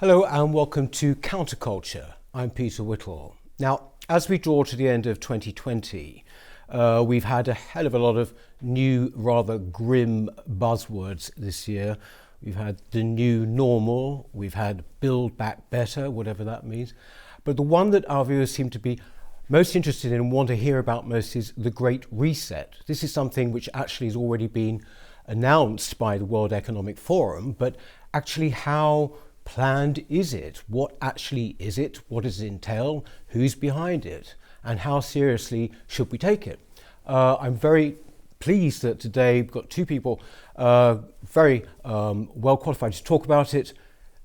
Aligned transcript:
Hello 0.00 0.22
and 0.22 0.54
welcome 0.54 0.86
to 0.90 1.16
Counterculture. 1.16 2.14
I'm 2.32 2.50
Peter 2.50 2.84
Whittle. 2.84 3.34
Now, 3.58 3.94
as 4.08 4.28
we 4.28 4.38
draw 4.38 4.62
to 4.62 4.76
the 4.76 4.86
end 4.86 5.06
of 5.06 5.18
2020, 5.18 6.24
uh, 6.68 7.02
we've 7.04 7.24
had 7.24 7.48
a 7.48 7.54
hell 7.54 7.84
of 7.84 7.94
a 7.94 7.98
lot 7.98 8.16
of 8.16 8.32
new, 8.62 9.12
rather 9.16 9.58
grim 9.58 10.30
buzzwords 10.48 11.34
this 11.36 11.66
year. 11.66 11.96
We've 12.40 12.54
had 12.54 12.80
the 12.92 13.02
new 13.02 13.44
normal, 13.44 14.30
we've 14.32 14.54
had 14.54 14.84
build 15.00 15.36
back 15.36 15.68
better, 15.68 16.12
whatever 16.12 16.44
that 16.44 16.64
means. 16.64 16.94
But 17.42 17.56
the 17.56 17.62
one 17.62 17.90
that 17.90 18.08
our 18.08 18.24
viewers 18.24 18.52
seem 18.52 18.70
to 18.70 18.78
be 18.78 19.00
most 19.48 19.74
interested 19.74 20.12
in 20.12 20.20
and 20.20 20.30
want 20.30 20.46
to 20.46 20.54
hear 20.54 20.78
about 20.78 21.08
most 21.08 21.34
is 21.34 21.52
the 21.56 21.72
Great 21.72 22.06
Reset. 22.12 22.72
This 22.86 23.02
is 23.02 23.12
something 23.12 23.50
which 23.50 23.68
actually 23.74 24.06
has 24.06 24.14
already 24.14 24.46
been 24.46 24.80
announced 25.26 25.98
by 25.98 26.18
the 26.18 26.24
World 26.24 26.52
Economic 26.52 26.98
Forum, 26.98 27.50
but 27.58 27.74
actually 28.14 28.50
how 28.50 29.14
planned 29.48 30.04
is 30.10 30.34
it? 30.34 30.62
What 30.68 30.94
actually 31.00 31.56
is 31.58 31.78
it? 31.78 32.00
What 32.08 32.24
does 32.24 32.42
it 32.42 32.46
entail? 32.46 33.04
Who's 33.28 33.54
behind 33.54 34.04
it? 34.04 34.34
And 34.62 34.80
how 34.80 35.00
seriously 35.00 35.72
should 35.86 36.12
we 36.12 36.18
take 36.18 36.46
it? 36.46 36.60
Uh, 37.06 37.36
I'm 37.40 37.56
very 37.56 37.96
pleased 38.40 38.82
that 38.82 39.00
today 39.00 39.40
we've 39.40 39.50
got 39.50 39.70
two 39.70 39.86
people 39.86 40.20
uh, 40.56 40.98
very 41.24 41.64
um, 41.82 42.28
well 42.34 42.58
qualified 42.58 42.92
to 42.92 43.02
talk 43.02 43.24
about 43.24 43.54
it. 43.54 43.72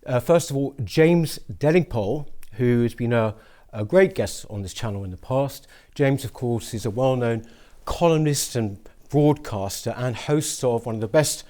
Uh, 0.06 0.20
first 0.20 0.52
of 0.52 0.58
all, 0.58 0.76
James 0.84 1.40
Delingpole, 1.52 2.28
who 2.54 2.84
has 2.84 2.94
been 2.94 3.14
a, 3.14 3.34
a 3.72 3.86
great 3.86 4.16
guest 4.16 4.46
on 4.50 4.62
this 4.62 4.74
channel 4.74 5.06
in 5.06 5.12
the 5.12 5.18
past. 5.18 5.68
James, 5.96 6.26
of 6.26 6.34
course, 6.34 6.74
is 6.74 6.86
a 6.86 6.92
well 6.92 7.16
known 7.16 7.48
columnist 7.86 8.58
and 8.58 8.78
broadcaster 9.10 9.94
and 9.96 10.18
host 10.18 10.64
of 10.66 10.86
one 10.86 10.96
of 10.96 11.02
the 11.02 11.08
best 11.08 11.46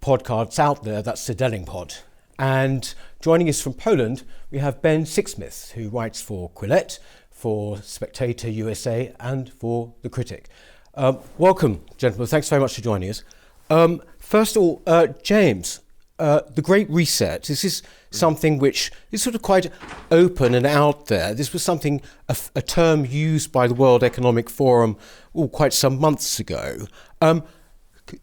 podcasts 0.00 0.58
out 0.58 0.82
there, 0.82 1.02
that's 1.02 1.26
the 1.26 1.34
Delingpod. 1.34 2.00
And 2.38 2.94
joining 3.20 3.48
us 3.48 3.60
from 3.60 3.74
Poland, 3.74 4.24
we 4.50 4.58
have 4.58 4.82
Ben 4.82 5.04
Sixsmith, 5.04 5.72
who 5.72 5.88
writes 5.88 6.20
for 6.20 6.50
Quillette, 6.50 6.98
for 7.30 7.78
Spectator 7.78 8.50
USA, 8.50 9.14
and 9.20 9.52
for 9.52 9.94
The 10.02 10.08
Critic. 10.08 10.48
Um, 10.94 11.18
welcome, 11.38 11.84
gentlemen. 11.96 12.26
Thanks 12.26 12.48
very 12.48 12.60
much 12.60 12.74
for 12.74 12.80
joining 12.80 13.10
us. 13.10 13.24
Um, 13.70 14.02
first 14.18 14.56
of 14.56 14.62
all, 14.62 14.82
uh, 14.86 15.08
James, 15.22 15.80
uh, 16.18 16.40
the 16.54 16.62
Great 16.62 16.88
Reset. 16.90 17.42
This 17.44 17.64
is 17.64 17.82
something 18.10 18.58
which 18.58 18.92
is 19.10 19.22
sort 19.22 19.34
of 19.34 19.42
quite 19.42 19.70
open 20.10 20.54
and 20.54 20.66
out 20.66 21.06
there. 21.06 21.34
This 21.34 21.52
was 21.52 21.62
something, 21.62 22.00
a, 22.28 22.36
a 22.54 22.62
term 22.62 23.04
used 23.04 23.50
by 23.50 23.66
the 23.66 23.74
World 23.74 24.04
Economic 24.04 24.48
Forum 24.48 24.96
oh, 25.34 25.48
quite 25.48 25.72
some 25.72 25.98
months 25.98 26.38
ago. 26.38 26.86
Um, 27.20 27.44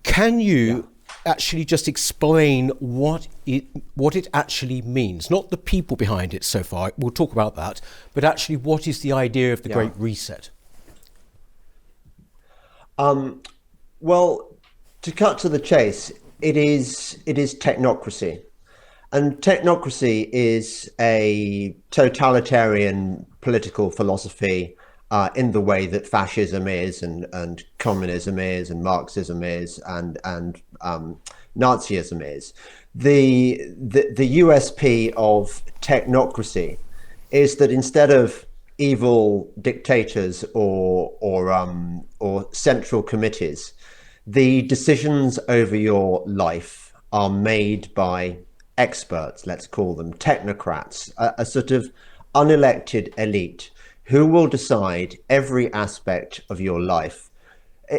can 0.04 0.40
you 0.40 0.89
actually 1.26 1.66
just 1.66 1.88
explain 1.88 2.70
what 2.80 3.28
it 3.46 3.66
what 3.96 4.16
it 4.16 4.28
actually 4.34 4.82
means, 4.82 5.30
not 5.30 5.50
the 5.50 5.58
people 5.58 5.98
behind 5.98 6.34
it 6.34 6.44
so 6.44 6.64
far. 6.64 6.92
We'll 6.98 7.12
talk 7.12 7.32
about 7.32 7.56
that, 7.56 7.82
but 8.14 8.24
actually, 8.24 8.58
what 8.58 8.88
is 8.88 9.02
the 9.02 9.12
idea 9.12 9.54
of 9.54 9.64
the 9.64 9.70
yeah. 9.70 9.76
Great 9.76 9.94
Reset? 9.98 10.50
Um, 12.98 13.42
well, 14.02 14.56
to 15.04 15.12
cut 15.12 15.38
to 15.40 15.50
the 15.50 15.60
chase, 15.60 16.12
it 16.42 16.58
is 16.58 17.20
it 17.26 17.38
is 17.38 17.56
technocracy, 17.56 18.42
and 19.12 19.38
technocracy 19.38 20.30
is 20.32 20.90
a 21.00 21.76
totalitarian 21.92 23.26
political 23.42 23.90
philosophy 23.90 24.76
uh, 25.12 25.30
in 25.36 25.52
the 25.52 25.62
way 25.62 25.88
that 25.88 26.08
fascism 26.08 26.68
is 26.68 27.02
and, 27.02 27.26
and 27.34 27.64
communism 27.78 28.38
is 28.38 28.70
and 28.70 28.84
Marxism 28.84 29.44
is 29.44 29.80
and 29.88 30.18
and 30.24 30.62
um, 30.82 31.20
Nazism 31.58 32.24
is. 32.24 32.54
The, 32.94 33.62
the 33.78 34.12
the 34.16 34.40
USP 34.40 35.14
of 35.18 35.62
technocracy 35.82 36.78
is 37.32 37.56
that 37.58 37.72
instead 37.72 38.12
of 38.12 38.46
evil 38.78 39.52
dictators 39.62 40.46
or 40.54 41.14
or 41.22 41.52
um, 41.52 42.06
or 42.20 42.48
central 42.52 43.02
committees, 43.02 43.74
the 44.28 44.62
decisions 44.64 45.40
over 45.48 45.76
your 45.76 46.24
life 46.28 46.94
are 47.12 47.30
made 47.30 47.94
by 47.96 48.38
experts. 48.78 49.48
Let's 49.48 49.66
call 49.66 49.96
them 49.96 50.14
technocrats, 50.14 51.12
a, 51.18 51.34
a 51.40 51.46
sort 51.46 51.72
of 51.72 51.92
unelected 52.36 53.12
elite 53.18 53.72
who 54.10 54.26
will 54.26 54.48
decide 54.48 55.16
every 55.30 55.72
aspect 55.72 56.42
of 56.50 56.60
your 56.60 56.82
life 56.82 57.30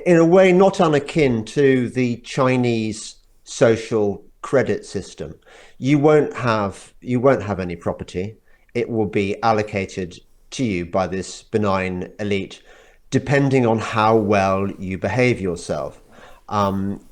in 0.07 0.17
a 0.17 0.25
way 0.25 0.53
not 0.53 0.81
unakin 0.81 1.45
to 1.47 1.89
the 1.89 2.17
Chinese 2.19 3.17
social 3.45 4.25
credit 4.43 4.85
system. 4.85 5.35
You 5.79 5.99
won't 5.99 6.35
have 6.35 6.95
you 7.01 7.21
won't 7.21 7.43
have 7.43 7.61
any 7.61 7.77
property. 7.77 8.37
It 8.75 8.89
will 8.89 9.07
be 9.07 9.41
allocated 9.43 10.19
to 10.51 10.65
you 10.65 10.85
by 10.85 11.07
this 11.07 11.45
benign 11.45 12.13
elite, 12.19 12.61
depending 13.11 13.65
on 13.65 13.79
how 13.79 14.17
well 14.17 14.69
you 14.79 14.99
behave 14.99 15.41
yourself. 15.41 16.03
Um, 16.49 17.07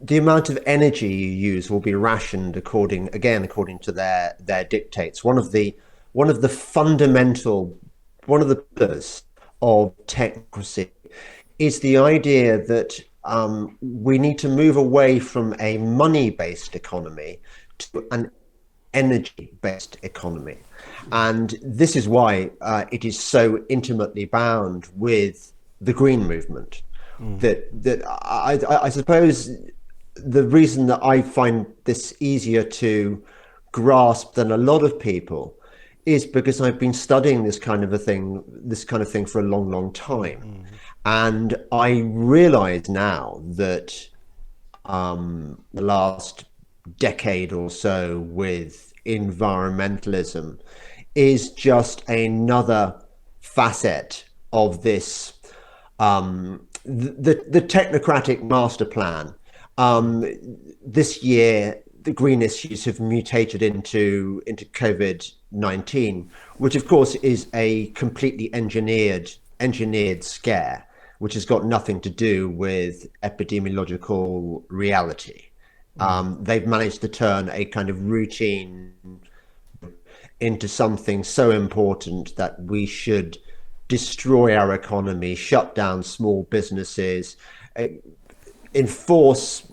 the 0.00 0.16
amount 0.16 0.48
of 0.48 0.58
energy 0.64 1.12
you 1.12 1.30
use 1.30 1.70
will 1.70 1.80
be 1.80 1.94
rationed 1.94 2.56
according 2.56 3.08
again 3.14 3.44
according 3.44 3.80
to 3.80 3.92
their 3.92 4.36
their 4.40 4.64
dictates. 4.64 5.22
One 5.22 5.36
of 5.36 5.52
the 5.52 5.76
one 6.12 6.30
of 6.30 6.40
the 6.40 6.48
fundamental 6.48 7.78
one 8.28 8.42
of 8.42 8.48
the 8.48 8.56
pillars 8.56 9.24
of 9.62 9.94
technocracy 10.06 10.90
is 11.58 11.80
the 11.80 11.96
idea 11.96 12.64
that 12.66 13.00
um, 13.24 13.76
we 13.80 14.18
need 14.18 14.38
to 14.38 14.48
move 14.48 14.76
away 14.76 15.18
from 15.18 15.54
a 15.58 15.78
money 15.78 16.30
based 16.30 16.76
economy 16.76 17.40
to 17.78 18.06
an 18.12 18.30
energy 18.94 19.52
based 19.62 19.96
economy. 20.02 20.58
And 21.10 21.58
this 21.62 21.96
is 21.96 22.06
why 22.06 22.50
uh, 22.60 22.84
it 22.92 23.04
is 23.04 23.18
so 23.18 23.64
intimately 23.68 24.26
bound 24.26 24.88
with 24.94 25.52
the 25.80 25.92
green 25.92 26.26
movement. 26.26 26.82
Mm. 27.20 27.40
That, 27.40 27.82
that 27.82 28.06
I, 28.06 28.60
I 28.82 28.88
suppose 28.90 29.50
the 30.14 30.46
reason 30.46 30.86
that 30.86 31.04
I 31.04 31.22
find 31.22 31.66
this 31.84 32.14
easier 32.20 32.62
to 32.62 33.22
grasp 33.72 34.34
than 34.34 34.52
a 34.52 34.56
lot 34.56 34.82
of 34.82 34.98
people 35.00 35.58
is 36.08 36.24
because 36.24 36.58
I've 36.62 36.78
been 36.78 36.94
studying 36.94 37.44
this 37.44 37.58
kind 37.58 37.84
of 37.84 37.92
a 37.92 37.98
thing, 37.98 38.42
this 38.48 38.82
kind 38.82 39.02
of 39.02 39.10
thing 39.10 39.26
for 39.26 39.40
a 39.40 39.44
long, 39.44 39.70
long 39.70 39.92
time. 39.92 40.40
Mm. 40.40 40.64
And 41.04 41.56
I 41.70 42.00
realize 42.06 42.88
now 42.88 43.42
that 43.44 44.08
um, 44.86 45.62
the 45.74 45.82
last 45.82 46.46
decade 46.96 47.52
or 47.52 47.68
so 47.68 48.20
with 48.20 48.94
environmentalism 49.04 50.58
is 51.14 51.52
just 51.52 52.08
another 52.08 53.02
facet 53.40 54.24
of 54.54 54.82
this 54.82 55.34
um, 55.98 56.66
the, 56.86 57.44
the 57.50 57.60
technocratic 57.60 58.42
master 58.42 58.86
plan. 58.86 59.34
Um, 59.76 60.24
this 60.84 61.22
year, 61.22 61.82
the 62.08 62.14
green 62.14 62.40
issues 62.40 62.86
have 62.86 63.00
mutated 63.00 63.62
into 63.62 64.42
into 64.46 64.64
COVID 64.64 65.30
nineteen, 65.52 66.30
which 66.56 66.74
of 66.74 66.88
course 66.88 67.16
is 67.16 67.48
a 67.52 67.88
completely 67.88 68.48
engineered 68.54 69.30
engineered 69.60 70.24
scare, 70.24 70.86
which 71.18 71.34
has 71.34 71.44
got 71.44 71.66
nothing 71.66 72.00
to 72.00 72.08
do 72.08 72.48
with 72.48 73.08
epidemiological 73.22 74.62
reality. 74.70 75.50
Mm. 75.98 76.02
Um, 76.02 76.38
they've 76.44 76.66
managed 76.66 77.02
to 77.02 77.08
turn 77.08 77.50
a 77.50 77.66
kind 77.66 77.90
of 77.90 78.02
routine 78.08 78.94
into 80.40 80.66
something 80.66 81.22
so 81.22 81.50
important 81.50 82.34
that 82.36 82.58
we 82.62 82.86
should 82.86 83.36
destroy 83.88 84.56
our 84.56 84.72
economy, 84.72 85.34
shut 85.34 85.74
down 85.74 86.02
small 86.02 86.44
businesses, 86.44 87.36
uh, 87.76 87.88
enforce 88.74 89.67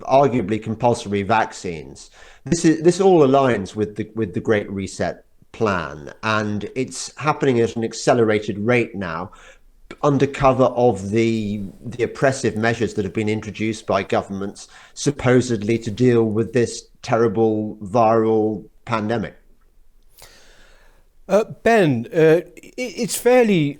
arguably 0.00 0.62
compulsory 0.62 1.22
vaccines. 1.22 2.10
This 2.44 2.64
is 2.64 2.82
this 2.82 3.00
all 3.00 3.26
aligns 3.26 3.74
with 3.74 3.96
the 3.96 4.10
with 4.14 4.34
the 4.34 4.40
Great 4.40 4.70
Reset 4.70 5.24
plan, 5.52 6.12
and 6.22 6.70
it's 6.74 7.16
happening 7.16 7.60
at 7.60 7.76
an 7.76 7.84
accelerated 7.84 8.58
rate 8.58 8.94
now, 8.94 9.32
under 10.02 10.26
cover 10.26 10.64
of 10.64 11.10
the 11.10 11.62
the 11.84 12.04
oppressive 12.04 12.56
measures 12.56 12.94
that 12.94 13.04
have 13.04 13.14
been 13.14 13.28
introduced 13.28 13.86
by 13.86 14.02
governments, 14.02 14.68
supposedly 14.94 15.78
to 15.78 15.90
deal 15.90 16.24
with 16.24 16.52
this 16.52 16.88
terrible 17.02 17.76
viral 17.82 18.64
pandemic. 18.84 19.36
Uh, 21.28 21.44
ben, 21.62 22.06
uh, 22.14 22.40
it's 22.56 23.16
fairly 23.16 23.78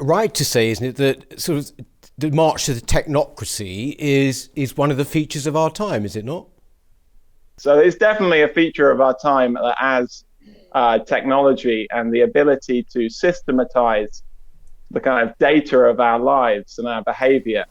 right 0.00 0.32
to 0.34 0.44
say, 0.44 0.70
isn't 0.70 0.86
it, 0.86 0.96
that 0.96 1.38
sort 1.40 1.58
of 1.58 1.72
the 2.18 2.30
march 2.30 2.66
to 2.66 2.74
the 2.74 2.80
technocracy 2.80 3.94
is 3.98 4.50
is 4.54 4.76
one 4.76 4.90
of 4.90 4.96
the 4.96 5.04
features 5.04 5.46
of 5.46 5.56
our 5.56 5.70
time, 5.70 6.04
is 6.04 6.16
it 6.16 6.24
not? 6.24 6.46
So 7.58 7.78
it's 7.78 7.96
definitely 7.96 8.42
a 8.42 8.48
feature 8.48 8.90
of 8.90 9.00
our 9.00 9.16
time 9.16 9.56
as 9.80 10.24
uh, 10.72 10.98
technology 11.00 11.86
and 11.90 12.12
the 12.12 12.22
ability 12.22 12.82
to 12.92 13.08
systematize 13.08 14.22
the 14.90 15.00
kind 15.00 15.28
of 15.28 15.36
data 15.38 15.78
of 15.78 16.00
our 16.00 16.18
lives 16.18 16.78
and 16.78 16.86
our 16.86 17.02
behavior 17.02 17.64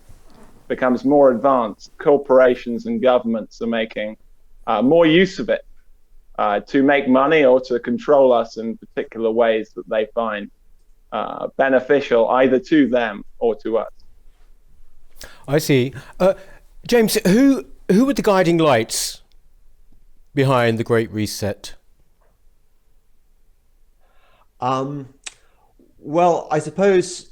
becomes 0.68 1.06
more 1.06 1.32
advanced. 1.32 1.92
Corporations 1.98 2.88
and 2.88 3.02
governments 3.02 3.62
are 3.62 3.68
making 3.68 4.18
uh, 4.68 4.82
more 4.82 5.06
use 5.06 5.40
of 5.40 5.50
it. 5.50 5.62
uh, 6.38 6.60
to 6.62 6.84
make 6.84 7.08
money 7.08 7.46
or 7.46 7.62
to 7.62 7.80
control 7.80 8.34
us 8.34 8.58
in 8.58 8.78
particular 8.78 9.32
ways 9.32 9.72
that 9.76 9.88
they 9.90 10.06
find 10.14 10.52
uh, 11.12 11.48
beneficial 11.58 12.28
either 12.30 12.60
to 12.60 12.88
them 12.88 13.24
or 13.40 13.56
to 13.56 13.78
us. 13.78 13.92
I 15.48 15.60
see. 15.60 15.94
Uh, 16.20 16.34
James, 16.88 17.18
who 17.28 17.66
who 17.92 18.06
were 18.06 18.14
the 18.14 18.22
guiding 18.22 18.58
lights 18.58 19.22
behind 20.34 20.78
the 20.78 20.84
Great 20.84 21.12
Reset? 21.12 21.76
Um, 24.60 25.14
well, 26.00 26.48
I 26.52 26.60
suppose 26.60 27.32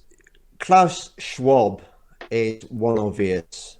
Klaus 0.60 1.12
Schwab 1.18 1.81
is 2.30 2.63
one 2.69 3.00
obvious 3.00 3.77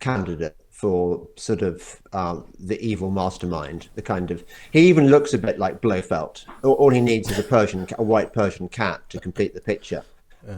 candidate 0.00 0.56
for 0.70 1.26
sort 1.36 1.62
of 1.62 2.00
um, 2.12 2.44
the 2.58 2.80
evil 2.80 3.10
mastermind. 3.10 3.88
The 3.94 4.02
kind 4.02 4.30
of 4.30 4.44
he 4.70 4.88
even 4.88 5.08
looks 5.08 5.34
a 5.34 5.38
bit 5.38 5.58
like 5.58 5.80
Blofeld. 5.80 6.44
All, 6.62 6.74
all 6.74 6.90
he 6.90 7.00
needs 7.00 7.30
is 7.30 7.38
a 7.38 7.42
Persian, 7.42 7.86
a 7.98 8.02
white 8.02 8.32
Persian 8.32 8.68
cat 8.68 9.08
to 9.10 9.18
complete 9.18 9.54
the 9.54 9.60
picture. 9.60 10.04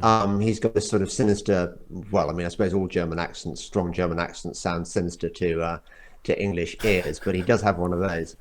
Um, 0.02 0.40
he's 0.40 0.58
got 0.58 0.74
this 0.74 0.88
sort 0.88 1.02
of 1.02 1.10
sinister. 1.10 1.78
Well, 2.10 2.30
I 2.30 2.32
mean, 2.32 2.46
I 2.46 2.48
suppose 2.48 2.74
all 2.74 2.88
German 2.88 3.18
accents, 3.18 3.62
strong 3.62 3.92
German 3.92 4.18
accents, 4.18 4.58
sound 4.58 4.86
sinister 4.86 5.28
to 5.28 5.62
uh, 5.62 5.78
to 6.24 6.40
English 6.40 6.76
ears, 6.84 7.20
but 7.24 7.34
he 7.34 7.42
does 7.42 7.62
have 7.62 7.78
one 7.78 7.92
of 7.92 8.00
those. 8.00 8.36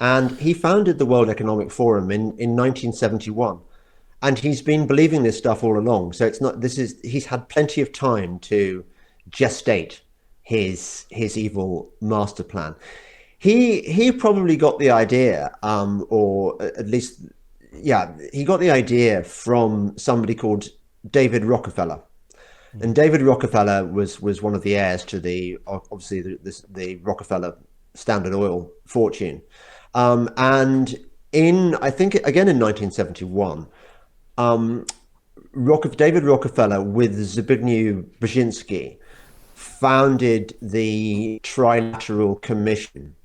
And 0.00 0.30
he 0.38 0.52
founded 0.54 0.98
the 0.98 1.06
World 1.06 1.28
Economic 1.28 1.70
Forum 1.70 2.10
in 2.10 2.20
in 2.38 2.56
1971, 2.56 3.58
and 4.22 4.38
he's 4.38 4.62
been 4.62 4.86
believing 4.86 5.22
this 5.22 5.38
stuff 5.38 5.62
all 5.62 5.78
along. 5.78 6.12
So 6.12 6.26
it's 6.26 6.40
not. 6.40 6.60
This 6.60 6.78
is 6.78 6.98
he's 7.02 7.26
had 7.26 7.48
plenty 7.48 7.80
of 7.80 7.92
time 7.92 8.38
to 8.40 8.84
gestate 9.30 10.00
his 10.42 11.06
his 11.10 11.36
evil 11.36 11.90
master 12.00 12.42
plan. 12.42 12.74
He 13.38 13.82
he 13.82 14.12
probably 14.12 14.56
got 14.56 14.78
the 14.78 14.90
idea, 14.90 15.52
um, 15.62 16.06
or 16.08 16.60
at 16.62 16.86
least, 16.86 17.20
yeah, 17.72 18.12
he 18.32 18.44
got 18.44 18.60
the 18.60 18.70
idea 18.70 19.22
from 19.24 19.96
somebody 19.98 20.34
called 20.34 20.68
David 21.10 21.44
Rockefeller. 21.44 22.00
And 22.80 22.94
David 22.94 23.22
Rockefeller 23.22 23.86
was 23.86 24.20
was 24.20 24.42
one 24.42 24.54
of 24.54 24.62
the 24.62 24.76
heirs 24.76 25.04
to 25.06 25.18
the 25.18 25.58
obviously 25.66 26.20
the, 26.20 26.38
the, 26.42 26.62
the 26.68 26.96
Rockefeller 26.96 27.56
Standard 27.94 28.34
Oil 28.34 28.70
fortune, 28.84 29.40
um, 29.94 30.28
and 30.36 30.94
in 31.32 31.74
I 31.76 31.90
think 31.90 32.16
again 32.16 32.48
in 32.48 32.58
1971, 32.58 33.66
um, 34.36 34.86
Rock, 35.52 35.90
David 35.96 36.24
Rockefeller 36.24 36.82
with 36.82 37.16
Zbigniew 37.18 38.04
Brzezinski 38.20 38.98
founded 39.54 40.54
the 40.60 41.40
Trilateral 41.42 42.40
Commission, 42.42 43.16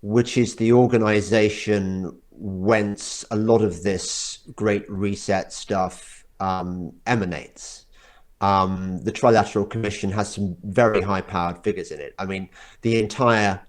which 0.00 0.36
is 0.36 0.56
the 0.56 0.72
organization 0.72 2.18
whence 2.30 3.24
a 3.30 3.36
lot 3.36 3.62
of 3.62 3.84
this 3.84 4.40
Great 4.56 4.88
Reset 4.90 5.52
stuff 5.52 6.15
um, 6.40 6.92
emanates. 7.06 7.86
Um, 8.40 9.00
the 9.02 9.12
Trilateral 9.12 9.68
Commission 9.68 10.10
has 10.12 10.34
some 10.34 10.56
very 10.64 11.00
high 11.00 11.22
powered 11.22 11.62
figures 11.64 11.90
in 11.90 12.00
it. 12.00 12.14
I 12.18 12.26
mean, 12.26 12.48
the 12.82 12.98
entire 12.98 13.60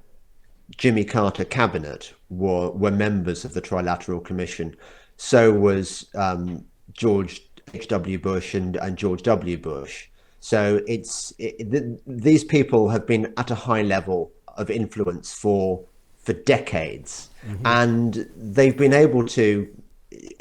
Jimmy 0.75 1.05
Carter 1.05 1.45
cabinet 1.45 2.13
were, 2.29 2.71
were 2.71 2.91
members 2.91 3.45
of 3.45 3.53
the 3.53 3.61
Trilateral 3.61 4.23
Commission. 4.23 4.75
So 5.15 5.53
was 5.53 6.09
um, 6.15 6.65
George 6.93 7.41
H.W. 7.73 8.19
Bush 8.19 8.53
and, 8.53 8.75
and 8.77 8.97
George 8.97 9.23
W. 9.23 9.57
Bush. 9.57 10.07
So 10.39 10.81
it's 10.87 11.33
it, 11.39 11.69
the, 11.71 11.99
these 12.05 12.43
people 12.43 12.89
have 12.89 13.05
been 13.07 13.33
at 13.37 13.51
a 13.51 13.55
high 13.55 13.81
level 13.81 14.31
of 14.57 14.69
influence 14.69 15.33
for 15.33 15.83
for 16.19 16.33
decades, 16.33 17.29
mm-hmm. 17.45 17.65
and 17.65 18.29
they've 18.35 18.77
been 18.77 18.93
able 18.93 19.25
to 19.27 19.67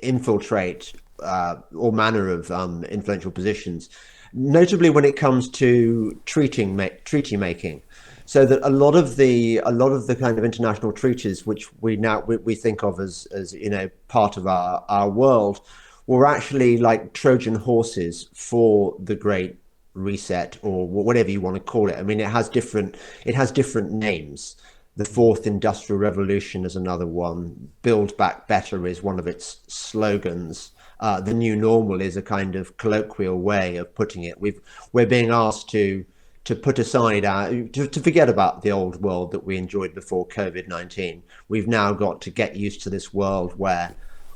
infiltrate 0.02 0.92
uh, 1.20 1.56
all 1.76 1.92
manner 1.92 2.28
of 2.28 2.50
um, 2.50 2.84
influential 2.84 3.30
positions, 3.30 3.88
notably 4.32 4.90
when 4.90 5.04
it 5.04 5.16
comes 5.16 5.48
to 5.48 6.20
treating 6.26 6.76
ma- 6.76 6.88
treaty 7.04 7.36
making. 7.36 7.82
So 8.26 8.44
that 8.44 8.60
a 8.62 8.70
lot 8.70 8.96
of 8.96 9.16
the 9.16 9.58
a 9.64 9.70
lot 9.70 9.92
of 9.92 10.08
the 10.08 10.16
kind 10.16 10.36
of 10.36 10.44
international 10.44 10.92
treaties 10.92 11.46
which 11.46 11.72
we 11.80 11.96
now 11.96 12.20
we, 12.26 12.36
we 12.38 12.54
think 12.56 12.82
of 12.82 12.98
as 12.98 13.26
as 13.26 13.52
you 13.52 13.70
know 13.70 13.88
part 14.08 14.36
of 14.36 14.46
our 14.48 14.84
our 14.88 15.08
world 15.08 15.60
were 16.06 16.26
actually 16.26 16.76
like 16.76 17.12
Trojan 17.12 17.54
horses 17.54 18.28
for 18.34 18.96
the 18.98 19.14
great 19.14 19.56
reset 19.94 20.58
or 20.62 20.86
whatever 20.86 21.30
you 21.30 21.40
want 21.40 21.56
to 21.56 21.60
call 21.60 21.88
it. 21.88 21.98
I 21.98 22.02
mean, 22.02 22.20
it 22.20 22.28
has 22.28 22.48
different 22.48 22.96
it 23.24 23.34
has 23.34 23.50
different 23.50 23.92
names. 23.92 24.56
The 24.96 25.04
fourth 25.04 25.46
industrial 25.46 25.98
revolution 25.98 26.64
is 26.64 26.76
another 26.76 27.06
one. 27.06 27.70
Build 27.82 28.16
back 28.16 28.48
better 28.48 28.86
is 28.86 29.02
one 29.02 29.18
of 29.18 29.26
its 29.26 29.60
slogans. 29.66 30.72
Uh, 30.98 31.20
the 31.20 31.34
new 31.34 31.54
normal 31.54 32.00
is 32.00 32.16
a 32.16 32.22
kind 32.22 32.56
of 32.56 32.76
colloquial 32.76 33.38
way 33.38 33.76
of 33.76 33.94
putting 33.94 34.24
it. 34.24 34.40
We've 34.40 34.60
we're 34.92 35.06
being 35.06 35.30
asked 35.30 35.68
to 35.70 36.04
to 36.44 36.54
put 36.54 36.78
aside 36.78 37.24
our 37.24 37.50
to, 37.50 37.86
to 37.88 38.00
forget 38.00 38.28
about 38.28 38.62
the 38.62 38.72
old 38.72 39.02
world 39.02 39.32
that 39.32 39.44
we 39.44 39.56
enjoyed 39.56 39.94
before 39.94 40.26
COVID 40.28 40.68
nineteen. 40.68 41.22
We've 41.48 41.68
now 41.68 41.92
got 41.92 42.20
to 42.22 42.30
get 42.30 42.56
used 42.56 42.82
to 42.82 42.90
this 42.90 43.12
world 43.12 43.58
where 43.58 43.94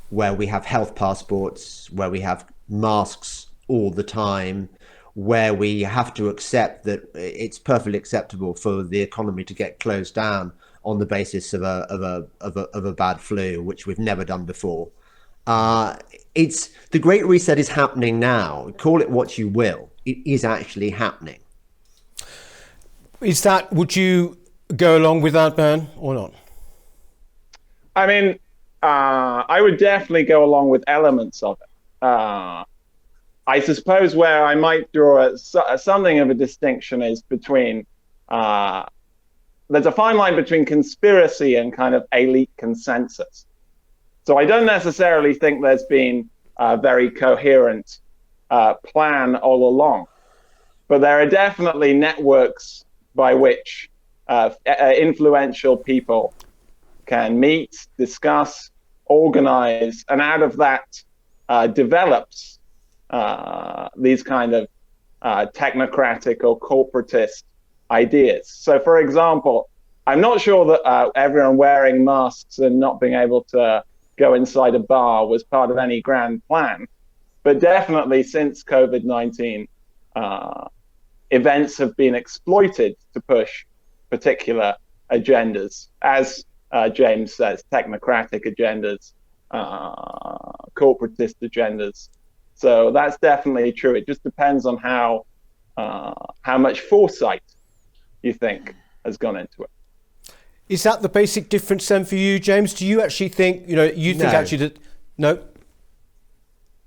where 0.09 0.33
we 0.33 0.47
have 0.47 0.65
health 0.65 0.93
passports, 0.93 1.89
where 1.91 2.09
we 2.09 2.19
have 2.19 2.45
masks 2.67 3.47
all 3.67 3.89
the 3.89 4.03
time, 4.03 4.69
where 5.13 5.53
we 5.53 5.81
have 5.81 6.13
to 6.13 6.27
accept 6.27 6.83
that 6.83 7.09
it's 7.15 7.57
perfectly 7.57 7.97
acceptable 7.97 8.53
for 8.53 8.83
the 8.83 9.01
economy 9.01 9.43
to 9.45 9.53
get 9.53 9.79
closed 9.79 10.13
down 10.13 10.51
on 10.83 10.99
the 10.99 11.05
basis 11.05 11.53
of 11.53 11.61
a 11.61 11.87
of 11.89 12.01
a 12.01 12.27
of 12.41 12.57
a, 12.57 12.67
of 12.77 12.85
a 12.85 12.93
bad 12.93 13.19
flu, 13.19 13.63
which 13.63 13.87
we've 13.87 13.99
never 13.99 14.25
done 14.25 14.45
before. 14.45 14.89
Uh, 15.47 15.97
it's 16.35 16.69
the 16.91 16.99
Great 16.99 17.25
Reset 17.25 17.59
is 17.59 17.69
happening 17.69 18.19
now. 18.19 18.71
Call 18.77 19.01
it 19.01 19.09
what 19.09 19.37
you 19.37 19.47
will. 19.47 19.89
It 20.05 20.17
is 20.25 20.43
actually 20.45 20.91
happening. 20.91 21.39
Is 23.21 23.43
that? 23.43 23.71
Would 23.71 23.95
you 23.95 24.37
go 24.75 24.97
along 24.97 25.21
with 25.21 25.33
that, 25.33 25.55
Ben, 25.55 25.89
or 25.97 26.13
not? 26.13 26.33
I 27.95 28.07
mean, 28.07 28.39
uh, 28.81 29.43
I 29.47 29.61
would 29.61 29.77
definitely 29.77 30.23
go 30.23 30.43
along 30.43 30.69
with 30.69 30.83
elements 30.87 31.43
of 31.43 31.57
it. 31.61 32.05
Uh, 32.05 32.63
I 33.45 33.59
suppose 33.59 34.15
where 34.15 34.45
I 34.45 34.55
might 34.55 34.91
draw 34.91 35.27
a, 35.27 35.33
a, 35.69 35.77
something 35.77 36.19
of 36.19 36.29
a 36.29 36.33
distinction 36.33 37.01
is 37.01 37.21
between 37.21 37.85
uh, 38.29 38.85
there's 39.69 39.85
a 39.85 39.91
fine 39.91 40.17
line 40.17 40.35
between 40.35 40.65
conspiracy 40.65 41.55
and 41.55 41.73
kind 41.73 41.95
of 41.95 42.05
elite 42.13 42.51
consensus. 42.57 43.45
So 44.23 44.37
I 44.37 44.45
don't 44.45 44.65
necessarily 44.65 45.33
think 45.33 45.61
there's 45.61 45.83
been 45.85 46.29
a 46.57 46.77
very 46.77 47.09
coherent 47.09 47.99
uh, 48.49 48.75
plan 48.75 49.35
all 49.35 49.67
along, 49.67 50.05
but 50.87 51.01
there 51.01 51.19
are 51.19 51.25
definitely 51.25 51.93
networks 51.93 52.85
by 53.15 53.33
which 53.33 53.89
uh, 54.27 54.51
influential 54.95 55.75
people 55.75 56.33
can 57.05 57.39
meet, 57.39 57.87
discuss, 57.97 58.69
organize, 59.05 60.05
and 60.07 60.21
out 60.21 60.41
of 60.41 60.55
that 60.57 61.03
uh, 61.49 61.67
develops 61.67 62.59
uh, 63.09 63.89
these 63.97 64.23
kind 64.23 64.53
of 64.53 64.67
uh, 65.21 65.45
technocratic 65.53 66.43
or 66.43 66.57
corporatist 66.59 67.43
ideas. 67.89 68.47
So, 68.47 68.79
for 68.79 68.99
example, 68.99 69.69
I'm 70.07 70.21
not 70.21 70.39
sure 70.39 70.65
that 70.65 70.81
uh, 70.87 71.09
everyone 71.15 71.57
wearing 71.57 72.05
masks 72.05 72.59
and 72.59 72.79
not 72.79 72.99
being 72.99 73.13
able 73.13 73.43
to 73.45 73.83
go 74.21 74.35
inside 74.35 74.75
a 74.75 74.79
bar 74.79 75.25
was 75.25 75.43
part 75.43 75.71
of 75.71 75.77
any 75.79 75.99
grand 75.99 76.45
plan, 76.47 76.87
but 77.41 77.59
definitely 77.59 78.21
since 78.21 78.63
COVID 78.63 79.03
19, 79.03 79.67
uh, 80.15 80.67
events 81.31 81.77
have 81.79 81.95
been 81.97 82.13
exploited 82.13 82.95
to 83.13 83.19
push 83.21 83.65
particular 84.11 84.75
agendas, 85.11 85.87
as 86.03 86.45
uh, 86.71 86.87
James 86.87 87.33
says, 87.33 87.63
technocratic 87.71 88.43
agendas, 88.51 89.13
corporatist 90.81 91.35
agendas. 91.41 92.09
So 92.53 92.91
that's 92.91 93.17
definitely 93.17 93.71
true. 93.71 93.95
It 93.95 94.05
just 94.05 94.23
depends 94.23 94.67
on 94.67 94.77
how 94.77 95.25
uh, 95.77 96.13
how 96.41 96.57
much 96.59 96.81
foresight 96.81 97.47
you 98.21 98.33
think 98.33 98.75
has 99.03 99.17
gone 99.17 99.37
into 99.37 99.63
it. 99.63 99.71
Is 100.71 100.83
that 100.83 101.01
the 101.01 101.09
basic 101.09 101.49
difference 101.49 101.85
then 101.89 102.05
for 102.05 102.15
you, 102.15 102.39
James? 102.39 102.73
Do 102.73 102.85
you 102.85 103.01
actually 103.01 103.27
think 103.27 103.67
you 103.67 103.75
know 103.75 103.83
you 103.83 104.13
think 104.13 104.31
no. 104.31 104.39
actually 104.39 104.57
that 104.59 104.79
no? 105.17 105.43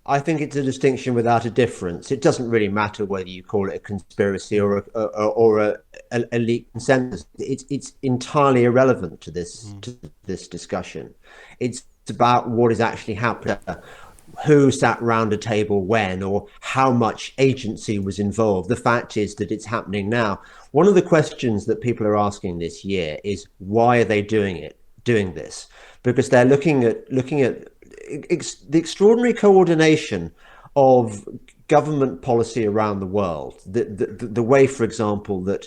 I 0.06 0.20
think 0.20 0.40
it's 0.40 0.56
a 0.56 0.62
distinction 0.62 1.12
without 1.12 1.44
a 1.44 1.50
difference. 1.50 2.10
It 2.10 2.22
doesn't 2.22 2.48
really 2.48 2.68
matter 2.68 3.04
whether 3.04 3.28
you 3.28 3.42
call 3.42 3.68
it 3.68 3.76
a 3.76 3.78
conspiracy 3.78 4.58
or 4.58 4.78
a, 4.78 4.80
or, 5.00 5.32
or 5.32 5.58
a, 5.58 5.76
a 6.12 6.34
elite 6.34 6.66
consensus. 6.72 7.26
It's 7.38 7.66
it's 7.68 7.92
entirely 8.00 8.64
irrelevant 8.64 9.20
to 9.20 9.30
this 9.30 9.66
mm. 9.66 9.82
to 9.82 9.98
this 10.24 10.48
discussion. 10.48 11.14
It's 11.60 11.84
about 12.08 12.48
what 12.48 12.72
is 12.72 12.80
actually 12.80 13.14
happening 13.14 13.58
who 14.44 14.70
sat 14.70 15.00
round 15.00 15.32
a 15.32 15.36
table 15.36 15.84
when 15.84 16.22
or 16.22 16.46
how 16.60 16.90
much 16.90 17.34
agency 17.38 17.98
was 17.98 18.18
involved. 18.18 18.68
The 18.68 18.76
fact 18.76 19.16
is 19.16 19.34
that 19.36 19.50
it's 19.50 19.64
happening 19.64 20.08
now. 20.08 20.40
One 20.72 20.88
of 20.88 20.94
the 20.94 21.02
questions 21.02 21.66
that 21.66 21.80
people 21.80 22.06
are 22.06 22.16
asking 22.16 22.58
this 22.58 22.84
year 22.84 23.18
is 23.24 23.46
why 23.58 23.98
are 23.98 24.04
they 24.04 24.22
doing 24.22 24.56
it, 24.56 24.78
doing 25.04 25.34
this? 25.34 25.68
because 26.04 26.28
they're 26.28 26.44
looking 26.44 26.84
at 26.84 27.10
looking 27.12 27.42
at 27.42 27.68
ex- 28.30 28.54
the 28.68 28.78
extraordinary 28.78 29.34
coordination 29.34 30.30
of 30.76 31.26
government 31.66 32.22
policy 32.22 32.66
around 32.66 33.00
the 33.00 33.06
world. 33.06 33.60
The, 33.66 33.84
the, 33.84 34.26
the 34.26 34.42
way, 34.42 34.68
for 34.68 34.84
example, 34.84 35.42
that 35.44 35.66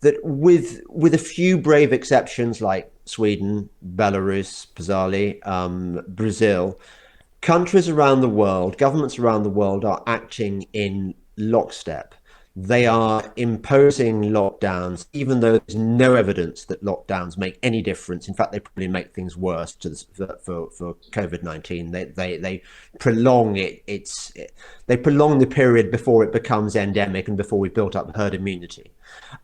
that 0.00 0.16
with 0.24 0.80
with 0.88 1.14
a 1.14 1.18
few 1.18 1.56
brave 1.56 1.92
exceptions 1.92 2.60
like 2.60 2.90
Sweden, 3.04 3.68
Belarus, 3.94 4.66
bizarrely, 4.74 5.46
um, 5.46 6.02
Brazil, 6.08 6.80
countries 7.44 7.88
around 7.88 8.20
the 8.20 8.28
world, 8.28 8.76
governments 8.78 9.18
around 9.18 9.44
the 9.44 9.50
world 9.50 9.84
are 9.84 10.02
acting 10.06 10.66
in 10.72 11.14
lockstep 11.36 12.14
they 12.56 12.86
are 12.86 13.32
imposing 13.34 14.22
lockdowns, 14.22 15.06
even 15.12 15.40
though 15.40 15.58
there's 15.58 15.74
no 15.74 16.14
evidence 16.14 16.64
that 16.66 16.84
lockdowns 16.84 17.36
make 17.36 17.58
any 17.64 17.82
difference. 17.82 18.28
In 18.28 18.34
fact, 18.34 18.52
they 18.52 18.60
probably 18.60 18.86
make 18.86 19.12
things 19.12 19.36
worse 19.36 19.76
for, 20.44 20.70
for 20.70 20.94
COVID 21.10 21.42
nineteen. 21.42 21.90
They, 21.90 22.04
they 22.04 22.38
they 22.38 22.62
prolong 23.00 23.56
it. 23.56 23.82
It's 23.88 24.32
they 24.86 24.96
prolong 24.96 25.40
the 25.40 25.48
period 25.48 25.90
before 25.90 26.22
it 26.22 26.32
becomes 26.32 26.76
endemic 26.76 27.26
and 27.26 27.36
before 27.36 27.58
we've 27.58 27.74
built 27.74 27.96
up 27.96 28.14
herd 28.14 28.34
immunity. 28.34 28.92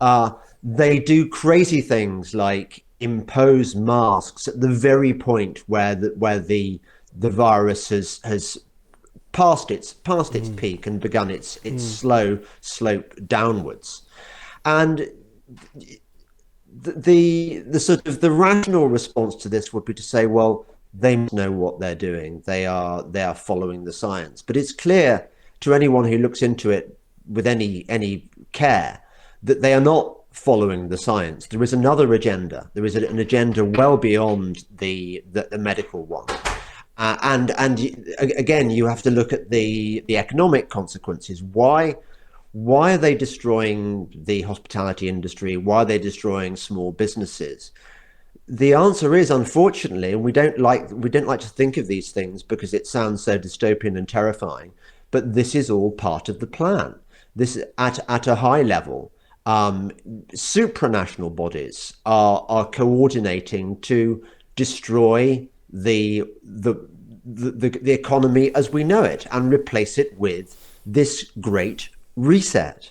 Uh, 0.01 0.31
they 0.63 1.01
do 1.01 1.29
crazy 1.29 1.81
things 1.81 2.33
like 2.33 2.85
impose 3.01 3.75
masks 3.75 4.47
at 4.47 4.61
the 4.61 4.69
very 4.69 5.15
point 5.15 5.65
where 5.67 5.97
the 5.97 6.15
where 6.17 6.39
the 6.39 6.81
the 7.17 7.31
virus 7.31 7.89
has 7.89 8.21
has 8.25 8.59
past 9.33 9.71
its 9.71 9.93
past 9.93 10.35
its 10.35 10.49
mm. 10.49 10.57
peak 10.57 10.87
and 10.87 11.01
begun 11.01 11.31
its 11.31 11.57
its 11.59 11.85
mm. 11.85 11.89
slow 11.89 12.39
slope 12.61 13.15
downwards, 13.27 14.03
and 14.65 15.09
the, 16.73 16.93
the 16.93 17.59
the 17.67 17.81
sort 17.81 18.07
of 18.07 18.21
the 18.21 18.31
rational 18.31 18.89
response 18.89 19.35
to 19.37 19.49
this 19.49 19.73
would 19.73 19.85
be 19.85 19.95
to 19.95 20.03
say, 20.03 20.27
well, 20.27 20.67
they 20.95 21.17
know 21.33 21.51
what 21.51 21.81
they're 21.81 21.95
doing. 21.95 22.43
They 22.47 22.67
are 22.67 23.03
they 23.03 23.23
are 23.23 23.35
following 23.35 23.85
the 23.85 23.93
science. 23.93 24.43
But 24.43 24.57
it's 24.57 24.73
clear 24.73 25.29
to 25.61 25.75
anyone 25.75 26.05
who 26.05 26.19
looks 26.19 26.43
into 26.43 26.71
it 26.71 26.99
with 27.29 27.47
any 27.47 27.85
any 27.89 28.31
care 28.53 29.01
that 29.43 29.63
they 29.63 29.75
are 29.75 29.81
not 29.81 30.17
following 30.33 30.89
the 30.89 30.99
science. 30.99 31.47
There 31.47 31.63
is 31.63 31.73
another 31.73 32.13
agenda. 32.15 32.71
There 32.75 32.85
is 32.85 32.95
an 32.95 33.19
agenda 33.19 33.65
well 33.65 33.97
beyond 33.97 34.65
the, 34.77 35.25
the, 35.33 35.49
the 35.51 35.59
medical 35.59 36.05
one. 36.05 36.27
Uh, 37.01 37.17
and 37.23 37.51
and 37.53 38.05
again, 38.19 38.69
you 38.69 38.85
have 38.85 39.01
to 39.01 39.11
look 39.11 39.33
at 39.33 39.49
the 39.49 40.05
the 40.07 40.19
economic 40.19 40.69
consequences. 40.69 41.43
Why 41.43 41.97
why 42.53 42.93
are 42.93 42.99
they 42.99 43.15
destroying 43.15 44.13
the 44.15 44.43
hospitality 44.43 45.09
industry? 45.09 45.57
Why 45.57 45.79
are 45.79 45.85
they 45.87 45.99
destroying 45.99 46.57
small 46.57 46.93
businesses? 46.93 47.73
The 48.49 48.75
answer 48.75 49.15
is, 49.15 49.31
unfortunately, 49.31 50.13
and 50.13 50.23
we 50.23 50.31
don't 50.31 50.59
like 50.59 50.91
we 50.91 51.09
don't 51.09 51.27
like 51.27 51.41
to 51.41 51.49
think 51.49 51.79
of 51.79 51.87
these 51.87 52.13
things 52.13 52.43
because 52.43 52.75
it 52.75 52.87
sounds 52.87 53.23
so 53.23 53.39
dystopian 53.39 53.97
and 53.97 54.07
terrifying. 54.07 54.73
But 55.11 55.33
this 55.33 55.55
is 55.55 55.71
all 55.71 55.93
part 55.93 56.29
of 56.29 56.39
the 56.39 56.47
plan. 56.47 56.97
This 57.35 57.65
at 57.79 57.99
at 58.11 58.27
a 58.27 58.35
high 58.35 58.61
level, 58.61 59.11
um, 59.47 59.91
supranational 60.35 61.35
bodies 61.35 61.95
are 62.05 62.45
are 62.51 62.69
coordinating 62.69 63.81
to 63.81 64.23
destroy 64.55 65.49
the 65.73 66.25
the 66.43 66.75
the, 67.25 67.71
the, 67.71 67.93
economy 67.93 68.55
as 68.55 68.71
we 68.71 68.85
know 68.85 69.03
it 69.03 69.27
and 69.31 69.53
replace 69.53 69.99
it 69.99 70.17
with 70.19 70.79
this 70.87 71.31
great 71.41 71.89
reset. 72.17 72.91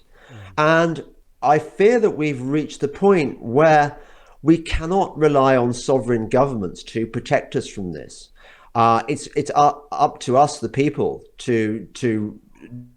And 0.57 1.03
I 1.41 1.59
fear 1.59 1.99
that 1.99 2.11
we've 2.11 2.41
reached 2.41 2.81
the 2.81 2.87
point 2.87 3.41
where 3.41 3.97
we 4.41 4.57
cannot 4.57 5.17
rely 5.17 5.55
on 5.55 5.73
sovereign 5.73 6.29
governments 6.29 6.83
to 6.83 7.05
protect 7.07 7.55
us 7.55 7.67
from 7.67 7.93
this. 7.93 8.29
Uh, 8.75 9.03
it's 9.07 9.27
it's 9.35 9.51
up, 9.55 9.87
up 9.91 10.19
to 10.19 10.37
us, 10.37 10.59
the 10.59 10.69
people, 10.69 11.23
to 11.39 11.87
to 11.95 12.39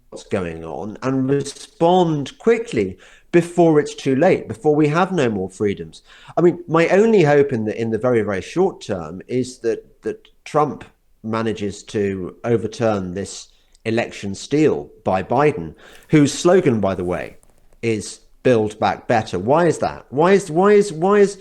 what's 0.09 0.23
going 0.23 0.63
on 0.63 0.97
and 1.01 1.29
respond 1.29 2.37
quickly 2.37 2.97
before 3.31 3.79
it's 3.79 3.95
too 3.95 4.15
late, 4.15 4.47
before 4.47 4.75
we 4.75 4.87
have 4.87 5.11
no 5.11 5.27
more 5.27 5.49
freedoms. 5.49 6.03
I 6.37 6.41
mean, 6.41 6.63
my 6.67 6.87
only 6.89 7.23
hope 7.23 7.51
in 7.51 7.65
the 7.65 7.79
in 7.79 7.89
the 7.89 7.97
very 7.97 8.21
very 8.21 8.41
short 8.41 8.81
term 8.81 9.21
is 9.27 9.59
that 9.59 10.01
that 10.03 10.27
Trump 10.45 10.83
manages 11.23 11.83
to 11.83 12.37
overturn 12.43 13.13
this 13.13 13.47
election 13.85 14.35
steal 14.35 14.89
by 15.03 15.23
Biden, 15.23 15.75
whose 16.09 16.33
slogan, 16.33 16.79
by 16.79 16.95
the 16.95 17.03
way, 17.03 17.37
is 17.81 18.19
"Build 18.43 18.79
Back 18.79 19.07
Better." 19.07 19.39
Why 19.39 19.67
is 19.67 19.79
that? 19.79 20.05
Why 20.09 20.33
is 20.33 20.51
why 20.51 20.73
is 20.73 20.91
why 20.93 21.19
is 21.19 21.37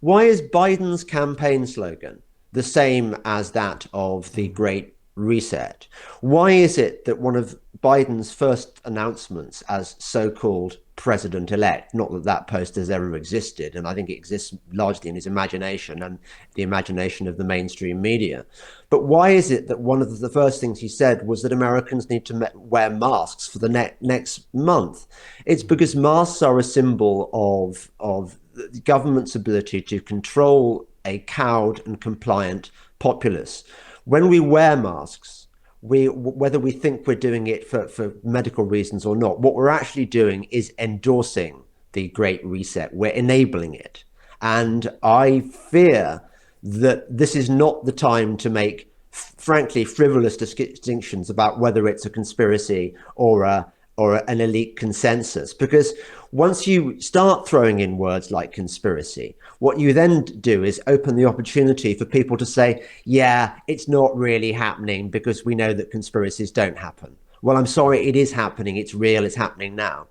why 0.00 0.24
is 0.24 0.42
Biden's 0.42 1.04
campaign 1.04 1.66
slogan 1.66 2.22
the 2.52 2.62
same 2.62 3.16
as 3.24 3.52
that 3.52 3.86
of 3.92 4.32
the 4.34 4.48
Great 4.48 4.96
Reset? 5.16 5.86
Why 6.20 6.52
is 6.52 6.78
it 6.78 7.04
that 7.04 7.20
one 7.20 7.36
of 7.36 7.58
Biden's 7.82 8.32
first 8.32 8.80
announcements 8.84 9.62
as 9.68 9.96
so-called 9.98 10.78
president 10.96 11.50
elect. 11.52 11.94
Not 11.94 12.12
that 12.12 12.24
that 12.24 12.46
post 12.46 12.76
has 12.76 12.90
ever 12.90 13.14
existed, 13.14 13.74
and 13.74 13.86
I 13.86 13.94
think 13.94 14.10
it 14.10 14.16
exists 14.16 14.54
largely 14.72 15.08
in 15.08 15.14
his 15.14 15.26
imagination 15.26 16.02
and 16.02 16.18
the 16.54 16.62
imagination 16.62 17.26
of 17.26 17.36
the 17.36 17.44
mainstream 17.44 18.00
media. 18.00 18.46
But 18.90 19.04
why 19.04 19.30
is 19.30 19.50
it 19.50 19.68
that 19.68 19.80
one 19.80 20.02
of 20.02 20.20
the 20.20 20.28
first 20.28 20.60
things 20.60 20.80
he 20.80 20.88
said 20.88 21.26
was 21.26 21.42
that 21.42 21.52
Americans 21.52 22.08
need 22.08 22.24
to 22.26 22.50
wear 22.54 22.90
masks 22.90 23.46
for 23.46 23.58
the 23.58 23.68
ne- 23.68 23.94
next 24.00 24.46
month? 24.54 25.06
It's 25.46 25.64
because 25.64 25.96
masks 25.96 26.42
are 26.42 26.58
a 26.58 26.64
symbol 26.64 27.30
of 27.32 27.90
of 27.98 28.38
the 28.54 28.80
government's 28.84 29.34
ability 29.34 29.82
to 29.82 30.00
control 30.00 30.86
a 31.04 31.18
cowed 31.18 31.84
and 31.86 32.00
compliant 32.00 32.70
populace. 32.98 33.64
When 34.04 34.28
we 34.28 34.38
wear 34.38 34.76
masks, 34.76 35.43
we 35.84 36.08
whether 36.08 36.58
we 36.58 36.72
think 36.72 37.06
we're 37.06 37.14
doing 37.14 37.46
it 37.46 37.68
for, 37.68 37.86
for 37.88 38.14
medical 38.22 38.64
reasons 38.64 39.04
or 39.04 39.14
not, 39.14 39.40
what 39.40 39.54
we're 39.54 39.68
actually 39.68 40.06
doing 40.06 40.44
is 40.44 40.72
endorsing 40.78 41.62
the 41.92 42.08
Great 42.08 42.44
Reset. 42.44 42.94
We're 42.94 43.12
enabling 43.12 43.74
it. 43.74 44.02
And 44.40 44.90
I 45.02 45.40
fear 45.40 46.22
that 46.62 47.14
this 47.14 47.36
is 47.36 47.50
not 47.50 47.84
the 47.84 47.92
time 47.92 48.38
to 48.38 48.48
make, 48.48 48.90
frankly, 49.10 49.84
frivolous 49.84 50.38
distinctions 50.38 51.28
about 51.28 51.60
whether 51.60 51.86
it's 51.86 52.06
a 52.06 52.10
conspiracy 52.10 52.94
or 53.14 53.42
a 53.42 53.70
or 53.96 54.16
an 54.28 54.40
elite 54.40 54.76
consensus 54.76 55.54
because 55.54 55.94
once 56.32 56.66
you 56.66 57.00
start 57.00 57.46
throwing 57.46 57.78
in 57.78 57.96
words 57.96 58.32
like 58.32 58.50
conspiracy, 58.50 59.36
what 59.60 59.78
you 59.78 59.92
then 59.92 60.24
do 60.24 60.64
is 60.64 60.80
open 60.88 61.14
the 61.14 61.24
opportunity 61.24 61.94
for 61.94 62.04
people 62.04 62.36
to 62.36 62.44
say, 62.44 62.84
yeah, 63.04 63.56
it's 63.68 63.86
not 63.86 64.16
really 64.16 64.50
happening 64.50 65.08
because 65.08 65.44
we 65.44 65.54
know 65.54 65.72
that 65.72 65.92
conspiracies 65.92 66.50
don't 66.50 66.76
happen. 66.76 67.16
Well, 67.40 67.56
I'm 67.56 67.66
sorry, 67.66 68.08
it 68.08 68.16
is 68.16 68.32
happening. 68.32 68.76
It's 68.76 68.94
real. 68.94 69.24
It's 69.24 69.36
happening 69.36 69.76
now. 69.76 70.08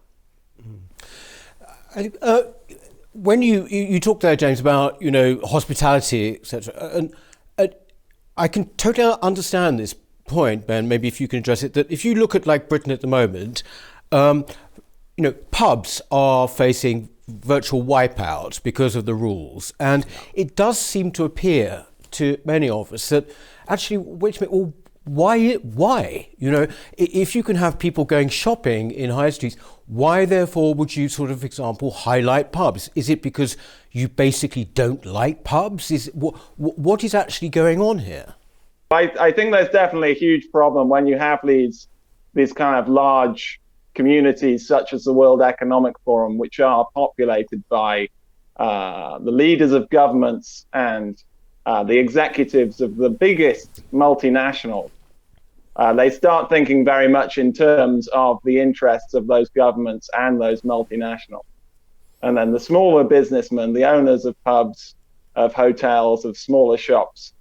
Uh, 1.94 2.04
uh 2.22 2.42
when 3.12 3.42
you, 3.42 3.68
you, 3.68 3.84
you 3.84 4.00
talk 4.00 4.22
there, 4.22 4.36
James, 4.36 4.60
about 4.60 5.02
you 5.02 5.12
know 5.12 5.40
hospitality, 5.44 6.36
etc., 6.38 6.74
and, 6.94 7.14
and 7.58 7.76
I 8.38 8.48
can 8.48 8.70
totally 8.78 9.16
understand 9.22 9.80
this 9.80 9.94
point, 10.26 10.68
Ben. 10.68 10.88
Maybe 10.88 11.08
if 11.08 11.20
you 11.22 11.28
can 11.28 11.40
address 11.40 11.64
it, 11.64 11.74
that 11.74 11.92
if 11.92 12.06
you 12.06 12.16
look 12.16 12.36
at 12.36 12.48
like 12.48 12.70
Britain 12.70 12.92
at 12.92 13.02
the 13.02 13.08
moment, 13.08 13.64
um, 14.12 14.46
you 15.18 15.24
know, 15.24 15.32
pubs 15.52 16.02
are 16.12 16.48
facing 16.48 17.10
virtual 17.28 17.84
wipeout 17.84 18.62
because 18.64 18.96
of 18.96 19.06
the 19.06 19.16
rules, 19.16 19.74
and 19.80 20.06
it 20.34 20.56
does 20.56 20.80
seem 20.80 21.12
to 21.12 21.24
appear 21.24 21.86
to 22.12 22.38
many 22.46 22.70
of 22.70 22.94
us 22.94 23.10
that 23.10 23.30
actually, 23.68 23.98
wait 23.98 24.38
a 24.38 24.42
minute, 24.42 24.54
well, 24.54 24.74
why? 25.06 25.56
Why? 25.56 26.30
You 26.38 26.52
know, 26.52 26.68
if 26.98 27.36
you 27.36 27.44
can 27.44 27.58
have 27.58 27.78
people 27.78 28.06
going 28.06 28.30
shopping 28.30 28.92
in 28.92 29.10
high 29.10 29.32
streets, 29.32 29.58
why 29.86 30.24
therefore 30.26 30.74
would 30.76 30.96
you 30.96 31.10
sort 31.10 31.30
of, 31.30 31.42
for 31.42 31.46
example, 31.46 31.92
highlight 31.92 32.52
pubs? 32.52 32.90
Is 32.96 33.10
it 33.10 33.22
because 33.22 33.58
you 33.92 34.08
basically 34.08 34.66
don't 34.66 35.06
like 35.06 35.44
pubs? 35.44 35.92
Is 35.92 36.10
what, 36.14 36.36
what 36.58 37.04
is 37.04 37.14
actually 37.14 37.50
going 37.50 37.82
on 37.82 38.00
here? 38.00 38.36
I, 38.94 39.12
I 39.20 39.32
think 39.32 39.52
there's 39.52 39.70
definitely 39.70 40.12
a 40.12 40.16
huge 40.16 40.50
problem 40.52 40.90
when 40.90 41.08
you 41.08 41.18
have 41.18 41.40
these 41.44 41.88
these 42.34 42.54
kind 42.54 42.78
of 42.78 42.90
large 42.90 43.60
communities 43.94 44.68
such 44.68 44.94
as 44.94 45.04
the 45.04 45.14
World 45.14 45.42
Economic 45.42 46.00
Forum, 46.00 46.38
which 46.38 46.60
are 46.60 46.88
populated 46.96 47.64
by 47.70 48.10
uh, 48.58 49.20
the 49.20 49.32
leaders 49.32 49.72
of 49.72 49.90
governments 49.90 50.66
and 50.74 51.22
uh, 51.66 51.84
the 51.84 51.98
executives 51.98 52.82
of 52.82 52.98
the 52.98 53.10
biggest 53.10 53.84
multinationals. 53.92 54.90
Uh, 55.76 55.94
they 55.94 56.10
start 56.10 56.50
thinking 56.50 56.86
very 56.86 57.08
much 57.08 57.38
in 57.38 57.52
terms 57.52 58.08
of 58.10 58.40
the 58.44 58.60
interests 58.60 59.14
of 59.14 59.28
those 59.28 59.50
governments 59.50 60.10
and 60.14 60.40
those 60.40 60.62
multinationals. 60.62 61.46
And 62.22 62.38
then 62.38 62.52
the 62.52 62.60
smaller 62.60 63.04
businessmen, 63.04 63.74
the 63.74 63.86
owners 63.86 64.26
of 64.26 64.42
pubs, 64.44 64.96
of 65.36 65.54
hotels, 65.54 66.26
of 66.26 66.38
smaller 66.38 66.78
shops, 66.78 67.33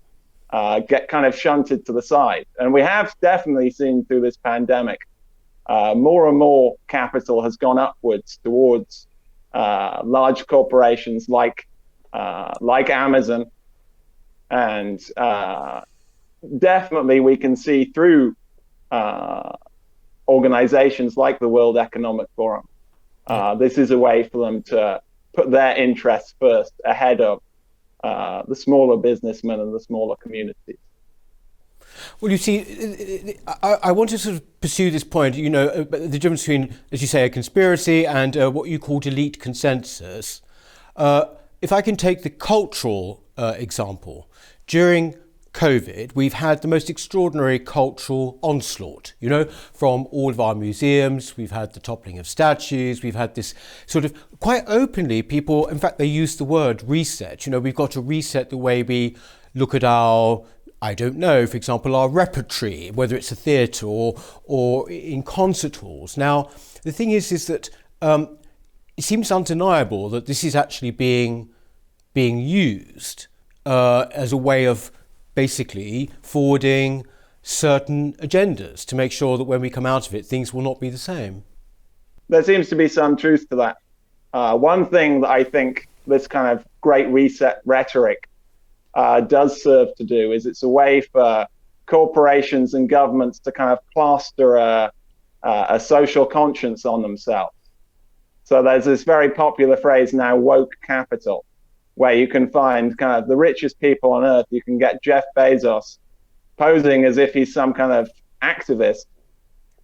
uh, 0.52 0.80
get 0.80 1.08
kind 1.08 1.26
of 1.26 1.34
shunted 1.36 1.86
to 1.86 1.92
the 1.92 2.02
side. 2.02 2.46
And 2.58 2.72
we 2.72 2.82
have 2.82 3.14
definitely 3.20 3.70
seen 3.70 4.04
through 4.04 4.20
this 4.20 4.36
pandemic 4.36 5.00
uh, 5.66 5.94
more 5.94 6.28
and 6.28 6.38
more 6.38 6.76
capital 6.88 7.42
has 7.42 7.56
gone 7.56 7.78
upwards 7.78 8.38
towards 8.44 9.06
uh, 9.54 10.02
large 10.04 10.46
corporations 10.46 11.28
like 11.28 11.66
uh, 12.12 12.52
like 12.60 12.90
Amazon 12.90 13.46
And 14.50 15.00
uh, 15.16 15.80
definitely, 16.58 17.20
we 17.20 17.36
can 17.38 17.56
see 17.56 17.86
through 17.86 18.36
uh, 18.90 19.52
organizations 20.28 21.16
like 21.16 21.38
the 21.38 21.48
World 21.48 21.78
Economic 21.78 22.28
Forum. 22.36 22.68
This 23.58 23.78
is 23.78 23.90
a 23.90 23.98
way 23.98 24.24
for 24.24 24.44
them 24.44 24.62
to 24.64 25.00
put 25.32 25.50
their 25.50 25.74
interests 25.76 26.34
first 26.38 26.74
ahead 26.84 27.22
of 27.22 27.42
uh, 28.02 28.42
the 28.48 28.56
smaller 28.56 28.96
businessmen 28.96 29.60
and 29.60 29.74
the 29.74 29.80
smaller 29.80 30.16
communities. 30.16 30.78
Well, 32.20 32.32
you 32.32 32.38
see, 32.38 33.36
I, 33.46 33.74
I, 33.82 33.92
want 33.92 34.10
to 34.10 34.18
sort 34.18 34.36
of 34.36 34.60
pursue 34.60 34.90
this 34.90 35.04
point. 35.04 35.36
You 35.36 35.50
know, 35.50 35.68
uh, 35.68 35.84
the 35.84 36.18
difference 36.18 36.42
between, 36.42 36.74
as 36.90 37.02
you 37.02 37.06
say, 37.06 37.24
a 37.24 37.30
conspiracy 37.30 38.06
and 38.06 38.36
uh, 38.36 38.50
what 38.50 38.68
you 38.68 38.78
call 38.78 39.00
delete 39.00 39.38
consensus. 39.38 40.40
Uh, 40.96 41.26
if 41.60 41.70
I 41.72 41.82
can 41.82 41.96
take 41.96 42.22
the 42.22 42.30
cultural 42.30 43.22
uh, 43.36 43.54
example, 43.56 44.30
during 44.66 45.14
COVID, 45.52 46.14
we've 46.14 46.32
had 46.32 46.62
the 46.62 46.68
most 46.68 46.88
extraordinary 46.88 47.58
cultural 47.58 48.38
onslaught, 48.42 49.12
you 49.20 49.28
know, 49.28 49.44
from 49.44 50.06
all 50.10 50.30
of 50.30 50.40
our 50.40 50.54
museums. 50.54 51.36
We've 51.36 51.50
had 51.50 51.74
the 51.74 51.80
toppling 51.80 52.18
of 52.18 52.26
statues. 52.26 53.02
We've 53.02 53.14
had 53.14 53.34
this 53.34 53.54
sort 53.86 54.04
of 54.04 54.14
quite 54.40 54.64
openly, 54.66 55.22
people, 55.22 55.66
in 55.66 55.78
fact, 55.78 55.98
they 55.98 56.06
use 56.06 56.36
the 56.36 56.44
word 56.44 56.82
reset. 56.82 57.44
You 57.44 57.52
know, 57.52 57.60
we've 57.60 57.74
got 57.74 57.90
to 57.92 58.00
reset 58.00 58.48
the 58.48 58.56
way 58.56 58.82
we 58.82 59.16
look 59.54 59.74
at 59.74 59.84
our 59.84 60.44
I 60.82 60.94
don't 60.94 61.16
know, 61.16 61.46
for 61.46 61.56
example, 61.56 61.94
our 61.94 62.08
repertory, 62.08 62.90
whether 62.90 63.14
it's 63.14 63.30
a 63.30 63.36
theatre 63.36 63.86
or, 63.86 64.20
or 64.42 64.90
in 64.90 65.22
concert 65.22 65.76
halls. 65.76 66.16
Now, 66.16 66.50
the 66.82 66.90
thing 66.90 67.12
is, 67.12 67.30
is 67.30 67.46
that 67.46 67.70
um, 68.00 68.36
it 68.96 69.04
seems 69.04 69.30
undeniable 69.30 70.08
that 70.08 70.26
this 70.26 70.42
is 70.42 70.56
actually 70.56 70.90
being, 70.90 71.50
being 72.14 72.38
used 72.38 73.28
uh, 73.64 74.06
as 74.10 74.32
a 74.32 74.36
way 74.36 74.64
of 74.64 74.90
basically 75.34 76.10
forwarding 76.22 77.04
certain 77.42 78.12
agendas 78.14 78.84
to 78.86 78.94
make 78.94 79.12
sure 79.12 79.36
that 79.36 79.44
when 79.44 79.60
we 79.60 79.70
come 79.70 79.86
out 79.86 80.06
of 80.06 80.14
it, 80.14 80.24
things 80.26 80.54
will 80.54 80.62
not 80.62 80.80
be 80.80 80.90
the 80.90 80.98
same. 80.98 81.44
There 82.28 82.42
seems 82.42 82.68
to 82.68 82.76
be 82.76 82.88
some 82.88 83.16
truth 83.16 83.48
to 83.50 83.56
that. 83.56 83.76
Uh, 84.32 84.56
one 84.56 84.86
thing 84.86 85.20
that 85.22 85.30
I 85.30 85.44
think 85.44 85.88
this 86.06 86.26
kind 86.26 86.56
of 86.56 86.64
great 86.80 87.08
reset 87.08 87.60
rhetoric 87.64 88.28
uh, 88.94 89.20
does 89.20 89.62
serve 89.62 89.94
to 89.96 90.04
do 90.04 90.32
is 90.32 90.46
it's 90.46 90.62
a 90.62 90.68
way 90.68 91.00
for 91.00 91.46
corporations 91.86 92.74
and 92.74 92.88
governments 92.88 93.38
to 93.40 93.52
kind 93.52 93.70
of 93.70 93.78
plaster 93.92 94.56
a, 94.56 94.92
a 95.42 95.80
social 95.80 96.24
conscience 96.24 96.86
on 96.86 97.02
themselves. 97.02 97.54
So 98.44 98.62
there's 98.62 98.84
this 98.84 99.04
very 99.04 99.30
popular 99.30 99.76
phrase 99.76 100.12
now, 100.12 100.36
woke 100.36 100.72
capital, 100.82 101.44
where 101.94 102.14
you 102.14 102.26
can 102.26 102.48
find 102.50 102.96
kind 102.96 103.22
of 103.22 103.28
the 103.28 103.36
richest 103.36 103.78
people 103.80 104.12
on 104.12 104.24
earth. 104.24 104.46
You 104.50 104.62
can 104.62 104.78
get 104.78 105.02
Jeff 105.02 105.24
Bezos 105.36 105.98
posing 106.56 107.04
as 107.04 107.18
if 107.18 107.34
he's 107.34 107.52
some 107.52 107.72
kind 107.72 107.92
of 107.92 108.10
activist 108.42 109.06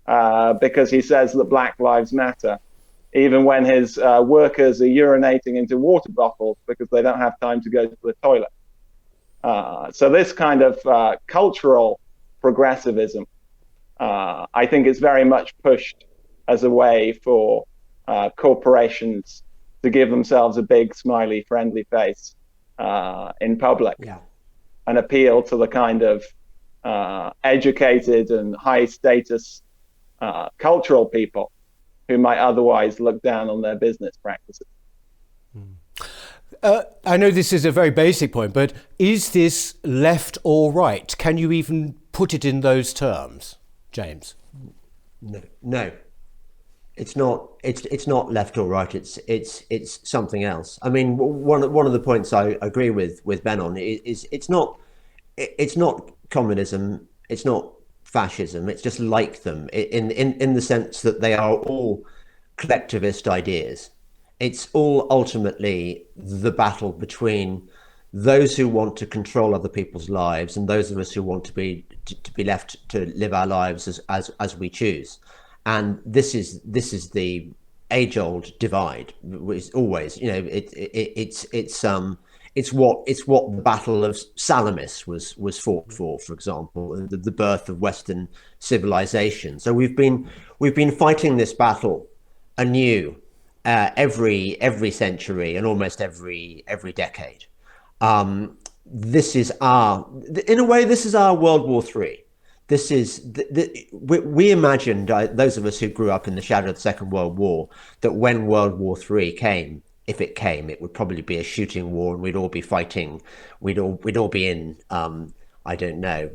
uh, 0.06 0.54
because 0.54 0.90
he 0.90 1.02
says 1.02 1.32
that 1.32 1.44
Black 1.44 1.78
Lives 1.78 2.12
Matter, 2.12 2.58
even 3.14 3.44
when 3.44 3.64
his 3.64 3.98
uh, 3.98 4.22
workers 4.24 4.80
are 4.80 4.86
urinating 4.86 5.56
into 5.56 5.76
water 5.76 6.10
bottles 6.10 6.56
because 6.66 6.88
they 6.90 7.02
don't 7.02 7.18
have 7.18 7.38
time 7.40 7.60
to 7.62 7.70
go 7.70 7.86
to 7.86 7.96
the 8.02 8.14
toilet. 8.22 8.52
Uh, 9.44 9.90
so 9.92 10.10
this 10.10 10.32
kind 10.32 10.62
of 10.62 10.84
uh, 10.86 11.16
cultural 11.26 12.00
progressivism, 12.40 13.26
uh, 14.00 14.46
I 14.54 14.66
think, 14.66 14.86
is 14.86 14.98
very 14.98 15.24
much 15.24 15.54
pushed 15.62 16.04
as 16.48 16.64
a 16.64 16.70
way 16.70 17.12
for 17.12 17.64
uh, 18.06 18.30
corporations 18.30 19.42
to 19.82 19.90
give 19.90 20.10
themselves 20.10 20.56
a 20.56 20.62
big, 20.62 20.94
smiley, 20.94 21.44
friendly 21.46 21.84
face 21.90 22.34
uh, 22.78 23.32
in 23.40 23.58
public 23.58 23.96
yeah. 23.98 24.18
and 24.86 24.98
appeal 24.98 25.42
to 25.42 25.56
the 25.56 25.68
kind 25.68 26.02
of 26.02 26.24
uh, 26.84 27.30
educated 27.44 28.30
and 28.30 28.56
high 28.56 28.84
status 28.84 29.62
uh, 30.20 30.48
cultural 30.58 31.06
people 31.06 31.52
who 32.08 32.18
might 32.18 32.38
otherwise 32.38 32.98
look 32.98 33.22
down 33.22 33.48
on 33.48 33.60
their 33.60 33.76
business 33.76 34.16
practices. 34.22 34.66
Uh, 36.62 36.82
I 37.04 37.16
know 37.16 37.30
this 37.30 37.52
is 37.52 37.64
a 37.64 37.70
very 37.70 37.90
basic 37.90 38.32
point, 38.32 38.52
but 38.52 38.72
is 38.98 39.30
this 39.30 39.76
left 39.84 40.38
or 40.42 40.72
right? 40.72 41.14
Can 41.16 41.38
you 41.38 41.52
even 41.52 41.94
put 42.10 42.34
it 42.34 42.44
in 42.44 42.62
those 42.62 42.92
terms, 42.92 43.56
James? 43.92 44.34
No, 45.20 45.42
no 45.62 45.92
it's 46.98 47.16
not 47.16 47.50
it's 47.62 47.84
it's 47.86 48.06
not 48.06 48.32
left 48.32 48.58
or 48.58 48.66
right 48.66 48.94
it's 48.94 49.18
it's 49.26 49.62
it's 49.70 50.00
something 50.08 50.44
else. 50.44 50.78
I 50.82 50.88
mean 50.88 51.16
one 51.16 51.72
one 51.72 51.86
of 51.86 51.92
the 51.92 52.00
points 52.00 52.32
i 52.32 52.56
agree 52.62 52.90
with 52.90 53.20
with 53.24 53.44
ben 53.44 53.60
on 53.60 53.76
is, 53.76 54.26
it's 54.32 54.48
not 54.48 54.78
it's 55.36 55.76
not 55.76 56.10
communism 56.30 57.06
it's 57.28 57.44
not 57.44 57.72
fascism 58.02 58.68
it's 58.68 58.82
just 58.82 59.00
like 59.00 59.42
them 59.42 59.68
in 59.72 60.10
in 60.10 60.32
in 60.34 60.54
the 60.54 60.62
sense 60.62 61.02
that 61.02 61.20
they 61.20 61.34
are 61.34 61.54
all 61.54 62.04
collectivist 62.58 63.26
ideas. 63.26 63.90
It's 64.38 64.68
all 64.72 65.06
ultimately 65.10 66.04
the 66.16 66.52
battle 66.52 66.92
between 66.92 67.68
those 68.12 68.56
who 68.56 68.68
want 68.68 68.96
to 68.96 69.06
control 69.06 69.54
other 69.54 69.68
people's 69.68 70.08
lives 70.08 70.56
and 70.56 70.68
those 70.68 70.90
of 70.90 70.98
us 70.98 71.12
who 71.12 71.22
want 71.22 71.44
to 71.44 71.52
be 71.52 71.86
to, 72.06 72.14
to 72.22 72.32
be 72.32 72.44
left 72.44 72.88
to 72.90 73.06
live 73.14 73.32
our 73.32 73.46
lives 73.46 73.86
as 73.88 74.00
as, 74.08 74.30
as 74.40 74.56
we 74.56 74.68
choose 74.70 75.18
and 75.68 76.00
this 76.06 76.34
is 76.34 76.62
this 76.62 76.94
is 76.94 77.10
the 77.10 77.46
age 77.90 78.16
old 78.16 78.58
divide. 78.58 79.12
It's 79.50 79.70
always 79.70 80.16
you 80.16 80.28
know 80.32 80.38
it, 80.38 80.72
it, 80.72 81.12
it's 81.24 81.44
it's 81.52 81.84
um 81.84 82.18
it's 82.54 82.72
what 82.72 83.02
it's 83.06 83.26
what 83.26 83.54
the 83.54 83.60
Battle 83.60 84.02
of 84.02 84.18
Salamis 84.34 85.06
was 85.06 85.36
was 85.36 85.58
fought 85.58 85.92
for, 85.92 86.18
for 86.20 86.32
example, 86.32 86.96
the, 87.06 87.18
the 87.18 87.30
birth 87.30 87.68
of 87.68 87.82
Western 87.82 88.28
civilization. 88.60 89.58
So 89.58 89.74
we've 89.74 89.94
been 89.94 90.30
we've 90.58 90.74
been 90.74 90.90
fighting 90.90 91.36
this 91.36 91.52
battle 91.52 92.06
anew 92.56 93.16
uh, 93.66 93.90
every 93.94 94.58
every 94.62 94.90
century 94.90 95.56
and 95.56 95.66
almost 95.66 96.00
every 96.00 96.64
every 96.66 96.94
decade. 96.94 97.44
Um, 98.00 98.56
this 98.86 99.36
is 99.36 99.52
our 99.60 100.08
in 100.46 100.60
a 100.60 100.64
way 100.64 100.86
this 100.86 101.04
is 101.04 101.14
our 101.14 101.34
World 101.34 101.68
War 101.68 101.82
Three 101.82 102.24
this 102.68 102.90
is 102.90 103.32
the, 103.32 103.46
the, 103.50 103.88
we, 103.92 104.20
we, 104.20 104.50
imagined 104.50 105.10
uh, 105.10 105.26
those 105.26 105.56
of 105.56 105.66
us 105.66 105.78
who 105.78 105.88
grew 105.88 106.10
up 106.10 106.28
in 106.28 106.34
the 106.34 106.42
shadow 106.42 106.68
of 106.68 106.76
the 106.76 106.80
Second 106.80 107.10
World 107.10 107.36
War 107.38 107.68
that 108.02 108.12
when 108.12 108.46
World 108.46 108.78
War 108.78 108.96
Three 108.96 109.32
came, 109.32 109.82
if 110.06 110.20
it 110.20 110.34
came, 110.34 110.70
it 110.70 110.80
would 110.80 110.94
probably 110.94 111.22
be 111.22 111.38
a 111.38 111.42
shooting 111.42 111.92
war, 111.92 112.14
and 112.14 112.22
we'd 112.22 112.36
all 112.36 112.48
be 112.48 112.60
fighting. 112.60 113.20
We'd 113.60 113.78
all 113.78 113.98
we'd 114.02 114.16
all 114.16 114.28
be 114.28 114.46
in 114.48 114.76
um, 114.90 115.34
I 115.66 115.76
don't 115.76 116.00
know 116.00 116.30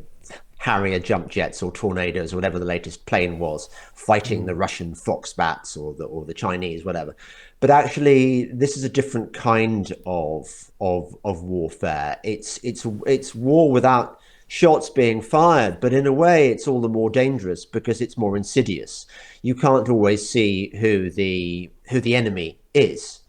Harrier 0.64 0.98
jump 0.98 1.30
jets 1.30 1.62
or 1.62 1.74
tornadoes 1.74 2.32
or 2.32 2.38
whatever 2.38 2.58
the 2.58 2.64
latest 2.64 3.06
plane 3.06 3.38
was, 3.38 3.70
fighting 3.94 4.46
the 4.46 4.56
Russian 4.56 4.96
Foxbats 4.96 5.78
or 5.78 5.94
the 5.94 6.06
or 6.06 6.24
the 6.24 6.34
Chinese, 6.34 6.86
whatever. 6.86 7.18
But 7.60 7.70
actually, 7.70 8.46
this 8.46 8.78
is 8.78 8.86
a 8.86 8.90
different 8.90 9.34
kind 9.34 9.92
of 10.06 10.72
of 10.80 11.14
of 11.26 11.44
warfare. 11.44 12.18
It's 12.24 12.62
it's 12.64 12.88
it's 13.06 13.36
war 13.36 13.70
without 13.70 14.22
shots 14.54 14.88
being 14.88 15.20
fired, 15.20 15.80
but 15.80 15.94
in 15.94 16.06
a 16.06 16.14
way, 16.14 16.50
it's 16.50 16.68
all 16.68 16.80
the 16.80 16.88
more 16.88 17.10
dangerous 17.10 17.66
because 17.66 18.00
it's 18.00 18.20
more 18.20 18.38
insidious. 18.38 19.08
You 19.42 19.56
can't 19.56 19.90
always 19.90 20.30
see 20.30 20.72
who 20.80 21.10
the 21.10 21.72
who 21.90 22.00
the 22.00 22.16
enemy 22.16 22.60
is, 22.76 23.22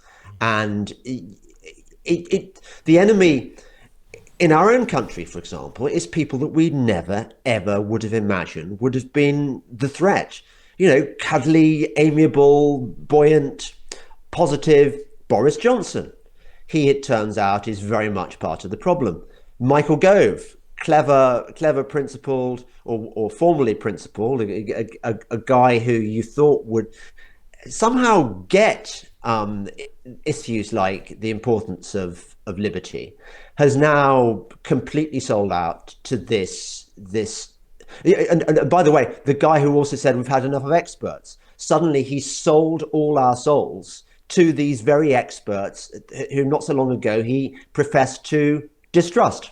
and 0.43 0.91
it, 1.03 1.25
it, 2.05 2.29
it 2.31 2.61
the 2.85 2.99
enemy 2.99 3.55
in 4.39 4.53
our 4.53 4.71
own 4.71 4.85
country, 4.85 5.25
for 5.25 5.39
example, 5.39 5.87
is 5.87 6.07
people 6.07 6.39
that 6.41 6.49
we 6.49 6.69
never 6.69 7.31
ever 7.47 7.81
would 7.81 8.03
have 8.03 8.13
imagined 8.13 8.79
would 8.83 8.95
have 8.95 9.11
been 9.15 9.63
the 9.73 9.89
threat. 9.89 10.43
You 10.77 10.89
know, 10.89 11.15
cuddly, 11.21 11.91
amiable, 11.97 12.81
buoyant, 12.81 13.73
positive 14.31 15.01
Boris 15.29 15.57
Johnson. 15.57 16.13
He, 16.67 16.91
it 16.91 17.03
turns 17.03 17.39
out, 17.39 17.67
is 17.67 17.81
very 17.81 18.11
much 18.11 18.39
part 18.39 18.67
of 18.67 18.71
the 18.71 18.77
problem. 18.77 19.25
Michael 19.59 19.97
Gove, 19.97 20.57
clever, 20.85 21.51
clever 21.57 21.83
principled 21.83 22.65
or, 22.85 23.11
or 23.17 23.31
formally 23.31 23.75
principled, 23.75 24.43
a, 24.43 24.87
a, 25.03 25.19
a, 25.31 25.39
guy 25.39 25.79
who 25.79 25.95
you 25.95 26.23
thought 26.23 26.65
would 26.67 26.95
somehow 27.67 28.45
get 28.49 29.05
um, 29.23 29.67
issues 30.27 30.73
like 30.73 31.19
the 31.21 31.31
importance 31.31 31.95
of, 31.95 32.37
of 32.47 32.59
liberty, 32.59 33.15
has 33.57 33.77
now 33.77 34.47
completely 34.63 35.21
sold 35.21 35.53
out 35.53 35.97
to 36.05 36.17
this 36.17 36.91
this. 36.97 37.55
And, 38.05 38.43
and 38.49 38.69
by 38.69 38.83
the 38.83 38.93
way, 38.93 39.17
the 39.25 39.35
guy 39.35 39.61
who 39.61 39.75
also 39.75 39.97
said 39.97 40.17
we've 40.17 40.29
had 40.29 40.45
enough 40.45 40.65
of 40.65 40.73
experts, 40.73 41.39
suddenly 41.57 42.03
he 42.03 42.21
sold 42.21 42.83
all 42.93 43.19
our 43.19 43.37
souls 43.37 44.05
to 44.29 44.53
these 44.53 44.81
very 44.81 45.15
experts 45.15 45.93
who 46.33 46.45
not 46.45 46.65
so 46.65 46.75
long 46.75 46.91
ago 46.91 47.23
he 47.23 47.57
professed 47.73 48.25
to 48.27 48.69
distrust. 48.93 49.51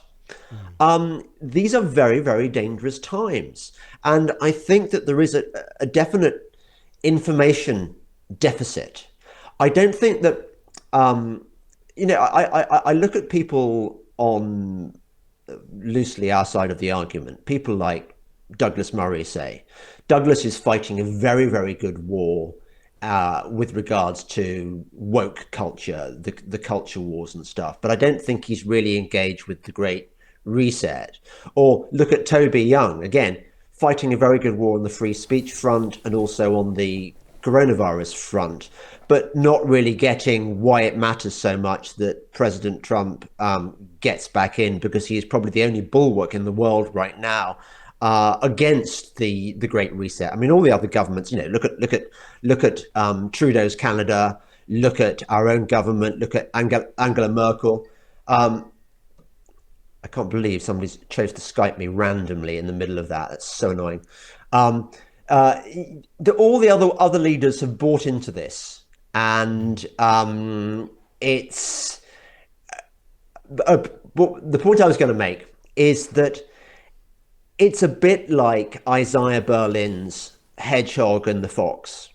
Um, 0.80 1.28
these 1.40 1.74
are 1.74 1.82
very, 1.82 2.20
very 2.20 2.48
dangerous 2.48 2.98
times. 2.98 3.72
And 4.04 4.32
I 4.40 4.50
think 4.50 4.90
that 4.90 5.06
there 5.06 5.20
is 5.20 5.34
a, 5.34 5.44
a 5.80 5.86
definite 5.86 6.56
information 7.02 7.94
deficit. 8.38 9.06
I 9.60 9.68
don't 9.68 9.94
think 9.94 10.22
that, 10.22 10.48
um, 10.92 11.46
you 11.96 12.06
know, 12.06 12.16
I, 12.16 12.62
I, 12.62 12.76
I 12.86 12.92
look 12.92 13.16
at 13.16 13.28
people 13.28 14.00
on 14.16 14.94
loosely 15.72 16.30
our 16.30 16.44
side 16.44 16.70
of 16.70 16.78
the 16.78 16.90
argument. 16.90 17.44
People 17.44 17.74
like 17.74 18.14
Douglas 18.56 18.92
Murray 18.92 19.24
say 19.24 19.64
Douglas 20.08 20.44
is 20.44 20.58
fighting 20.58 21.00
a 21.00 21.04
very, 21.04 21.46
very 21.46 21.74
good 21.74 22.06
war 22.06 22.54
uh, 23.02 23.42
with 23.50 23.74
regards 23.74 24.22
to 24.24 24.84
woke 24.92 25.50
culture, 25.50 26.16
the, 26.20 26.32
the 26.46 26.58
culture 26.58 27.00
wars 27.00 27.34
and 27.34 27.46
stuff. 27.46 27.80
But 27.80 27.90
I 27.90 27.96
don't 27.96 28.20
think 28.20 28.44
he's 28.44 28.64
really 28.64 28.96
engaged 28.96 29.46
with 29.46 29.62
the 29.64 29.72
Great 29.72 30.11
Reset. 30.44 31.18
Or 31.54 31.88
look 31.92 32.12
at 32.12 32.26
Toby 32.26 32.62
Young, 32.62 33.04
again, 33.04 33.42
fighting 33.72 34.12
a 34.12 34.16
very 34.16 34.38
good 34.38 34.56
war 34.56 34.76
on 34.76 34.82
the 34.82 34.88
free 34.88 35.12
speech 35.12 35.52
front 35.52 35.98
and 36.04 36.14
also 36.14 36.56
on 36.56 36.74
the 36.74 37.14
coronavirus 37.42 38.14
front, 38.14 38.70
but 39.08 39.34
not 39.34 39.66
really 39.68 39.94
getting 39.94 40.60
why 40.60 40.82
it 40.82 40.96
matters 40.96 41.34
so 41.34 41.56
much 41.56 41.94
that 41.96 42.32
President 42.32 42.82
Trump 42.82 43.28
um, 43.40 43.76
gets 44.00 44.28
back 44.28 44.58
in 44.58 44.78
because 44.78 45.06
he 45.06 45.16
is 45.16 45.24
probably 45.24 45.50
the 45.50 45.64
only 45.64 45.80
bulwark 45.80 46.34
in 46.34 46.44
the 46.44 46.52
world 46.52 46.94
right 46.94 47.18
now 47.18 47.58
uh, 48.02 48.36
against 48.42 49.16
the 49.16 49.52
the 49.54 49.68
Great 49.68 49.94
Reset. 49.94 50.32
I 50.32 50.36
mean, 50.36 50.50
all 50.50 50.60
the 50.60 50.72
other 50.72 50.88
governments, 50.88 51.30
you 51.30 51.38
know, 51.38 51.46
look 51.46 51.64
at 51.64 51.78
look 51.78 51.92
at 51.92 52.04
look 52.42 52.64
at 52.64 52.80
um, 52.96 53.30
Trudeau's 53.30 53.76
Canada, 53.76 54.40
look 54.68 54.98
at 54.98 55.22
our 55.28 55.48
own 55.48 55.66
government, 55.66 56.18
look 56.18 56.34
at 56.34 56.50
Angela, 56.54 57.28
Merkel. 57.28 57.86
Um, 58.26 58.71
I 60.04 60.08
can't 60.08 60.30
believe 60.30 60.62
somebody 60.62 60.90
chose 61.08 61.32
to 61.32 61.40
Skype 61.40 61.78
me 61.78 61.88
randomly 61.88 62.58
in 62.58 62.66
the 62.66 62.72
middle 62.72 62.98
of 62.98 63.08
that. 63.08 63.30
That's 63.30 63.46
so 63.46 63.70
annoying. 63.70 64.04
Um, 64.52 64.90
uh, 65.28 65.62
the, 66.18 66.32
all 66.32 66.58
the 66.58 66.68
other 66.68 66.90
other 66.98 67.18
leaders 67.18 67.60
have 67.60 67.78
bought 67.78 68.06
into 68.06 68.30
this, 68.30 68.82
and 69.14 69.84
um, 69.98 70.90
it's. 71.20 72.00
Uh, 73.66 73.78
the 74.14 74.58
point 74.58 74.80
I 74.80 74.86
was 74.86 74.96
going 74.96 75.12
to 75.12 75.18
make 75.18 75.54
is 75.76 76.08
that 76.08 76.40
it's 77.58 77.82
a 77.82 77.88
bit 77.88 78.28
like 78.28 78.82
Isaiah 78.88 79.40
Berlin's 79.40 80.36
Hedgehog 80.58 81.28
and 81.28 81.42
the 81.42 81.48
Fox. 81.48 82.08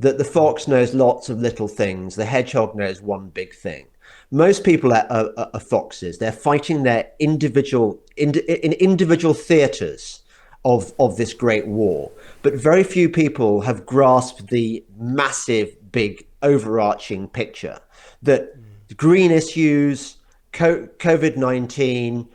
That 0.00 0.18
the 0.18 0.24
fox 0.24 0.66
knows 0.66 0.92
lots 0.92 1.28
of 1.28 1.38
little 1.38 1.68
things, 1.68 2.16
the 2.16 2.24
hedgehog 2.24 2.74
knows 2.74 3.00
one 3.00 3.28
big 3.28 3.54
thing. 3.54 3.86
Most 4.34 4.64
people 4.64 4.92
are, 4.92 5.06
are, 5.10 5.30
are 5.54 5.60
foxes. 5.60 6.18
They're 6.18 6.32
fighting 6.32 6.82
their 6.82 7.08
individual 7.20 8.00
in, 8.16 8.34
in 8.34 8.72
individual 8.72 9.32
theaters 9.32 10.22
of 10.64 10.92
of 10.98 11.16
this 11.16 11.32
great 11.32 11.68
war, 11.68 12.10
but 12.42 12.54
very 12.54 12.82
few 12.82 13.08
people 13.08 13.60
have 13.60 13.86
grasped 13.86 14.48
the 14.48 14.84
massive, 14.98 15.76
big, 15.92 16.26
overarching 16.42 17.28
picture 17.28 17.78
that 18.22 18.56
green 18.96 19.30
issues, 19.30 20.16
COVID 20.52 21.36
nineteen, 21.36 22.28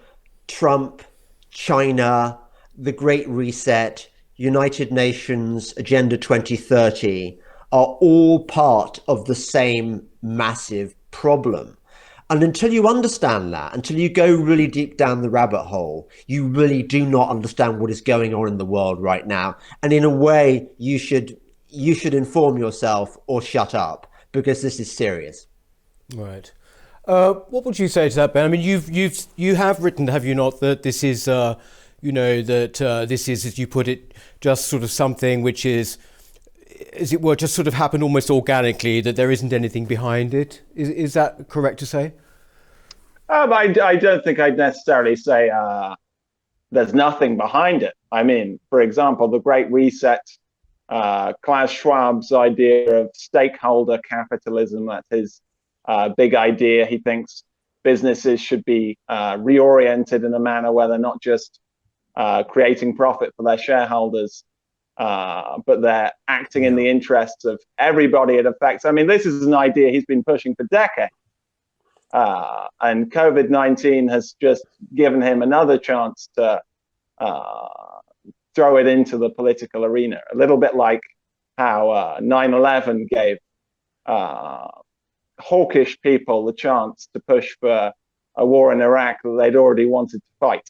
Trump, 0.47 1.03
China, 1.51 2.39
the 2.77 2.93
Great 2.93 3.27
Reset, 3.27 4.09
United 4.37 4.93
Nations 4.93 5.73
Agenda 5.75 6.17
2030 6.17 7.37
are 7.73 7.97
all 7.99 8.45
part 8.45 9.01
of 9.09 9.25
the 9.25 9.35
same 9.35 10.07
massive 10.21 10.95
problem. 11.11 11.75
And 12.29 12.43
until 12.43 12.71
you 12.71 12.87
understand 12.87 13.53
that, 13.53 13.73
until 13.73 13.97
you 13.97 14.07
go 14.07 14.31
really 14.35 14.67
deep 14.67 14.97
down 14.97 15.21
the 15.21 15.29
rabbit 15.29 15.63
hole, 15.63 16.09
you 16.27 16.47
really 16.47 16.83
do 16.83 17.03
not 17.05 17.29
understand 17.29 17.79
what 17.79 17.89
is 17.89 18.01
going 18.01 18.35
on 18.35 18.47
in 18.47 18.57
the 18.57 18.65
world 18.65 19.01
right 19.01 19.25
now. 19.25 19.57
And 19.81 19.91
in 19.91 20.03
a 20.03 20.09
way, 20.09 20.67
you 20.77 20.99
should 20.99 21.37
you 21.71 21.93
should 21.93 22.13
inform 22.13 22.57
yourself 22.57 23.17
or 23.27 23.41
shut 23.41 23.75
up 23.75 24.11
because 24.31 24.61
this 24.61 24.79
is 24.79 24.95
serious. 24.95 25.47
Right. 26.15 26.51
Uh, 27.07 27.33
what 27.49 27.65
would 27.65 27.79
you 27.79 27.87
say 27.87 28.09
to 28.09 28.15
that, 28.15 28.33
Ben? 28.33 28.45
I 28.45 28.47
mean, 28.47 28.61
you've 28.61 28.89
you've 28.89 29.25
you 29.35 29.55
have 29.55 29.83
written, 29.83 30.07
have 30.07 30.25
you 30.25 30.35
not, 30.35 30.59
that 30.59 30.83
this 30.83 31.03
is, 31.03 31.27
uh, 31.27 31.55
you 32.01 32.11
know, 32.11 32.41
that 32.43 32.81
uh, 32.81 33.05
this 33.05 33.27
is, 33.27 33.45
as 33.45 33.57
you 33.57 33.65
put 33.65 33.87
it, 33.87 34.13
just 34.41 34.67
sort 34.67 34.83
of 34.83 34.91
something 34.91 35.41
which 35.41 35.65
is, 35.65 35.97
as 36.93 37.13
it 37.13 37.21
were, 37.21 37.35
just 37.35 37.55
sort 37.55 37.67
of 37.67 37.73
happened 37.73 38.03
almost 38.03 38.29
organically. 38.29 39.01
That 39.01 39.15
there 39.15 39.31
isn't 39.31 39.53
anything 39.53 39.85
behind 39.85 40.33
it. 40.33 40.61
Is 40.75 40.89
is 40.89 41.13
that 41.13 41.49
correct 41.49 41.79
to 41.79 41.85
say? 41.85 42.13
Um, 43.29 43.53
I, 43.53 43.73
I 43.81 43.95
don't 43.95 44.23
think 44.23 44.39
I'd 44.39 44.57
necessarily 44.57 45.15
say 45.15 45.49
uh, 45.49 45.95
there's 46.71 46.93
nothing 46.93 47.37
behind 47.37 47.83
it. 47.83 47.93
I 48.11 48.23
mean, 48.23 48.59
for 48.69 48.81
example, 48.81 49.27
the 49.27 49.39
Great 49.39 49.71
Reset, 49.71 50.21
uh, 50.89 51.33
Klaus 51.43 51.71
Schwab's 51.71 52.31
idea 52.31 53.01
of 53.01 53.11
stakeholder 53.13 53.99
capitalism, 53.99 54.87
that's 54.87 55.07
his 55.11 55.41
uh, 55.87 56.09
big 56.09 56.33
idea. 56.33 56.87
He 56.87 56.97
thinks 56.97 57.43
businesses 57.83 58.41
should 58.41 58.65
be 58.65 58.97
uh, 59.07 59.37
reoriented 59.37 60.25
in 60.25 60.33
a 60.33 60.39
manner 60.39 60.71
where 60.71 60.87
they're 60.87 60.97
not 60.97 61.21
just 61.21 61.59
uh, 62.15 62.43
creating 62.43 62.95
profit 62.95 63.33
for 63.35 63.43
their 63.43 63.57
shareholders, 63.57 64.43
uh, 64.99 65.57
but 65.65 65.81
they're 65.81 66.11
acting 66.27 66.65
in 66.65 66.75
the 66.75 66.87
interests 66.87 67.45
of 67.45 67.59
everybody 67.77 68.35
it 68.35 68.45
affects. 68.45 68.83
I 68.83 68.91
mean, 68.91 69.07
this 69.07 69.25
is 69.25 69.45
an 69.45 69.53
idea 69.53 69.91
he's 69.91 70.05
been 70.05 70.23
pushing 70.23 70.53
for 70.55 70.65
decades. 70.65 71.13
Uh, 72.11 72.67
and 72.81 73.09
COVID 73.11 73.49
19 73.49 74.09
has 74.09 74.35
just 74.41 74.65
given 74.93 75.21
him 75.21 75.41
another 75.41 75.77
chance 75.77 76.29
to 76.35 76.61
uh, 77.19 77.67
throw 78.55 78.77
it 78.77 78.87
into 78.87 79.17
the 79.17 79.29
political 79.29 79.85
arena, 79.85 80.19
a 80.33 80.35
little 80.35 80.57
bit 80.57 80.75
like 80.75 81.01
how 81.57 81.91
uh, 81.91 82.19
9 82.21 82.53
11 82.53 83.07
gave 83.09 83.37
uh, 84.05 84.67
hawkish 85.39 85.99
people 86.01 86.45
the 86.45 86.53
chance 86.53 87.07
to 87.13 87.21
push 87.21 87.55
for 87.61 87.93
a 88.35 88.45
war 88.45 88.73
in 88.73 88.81
Iraq 88.81 89.21
that 89.23 89.37
they'd 89.39 89.55
already 89.55 89.85
wanted 89.85 90.17
to 90.17 90.33
fight. 90.39 90.69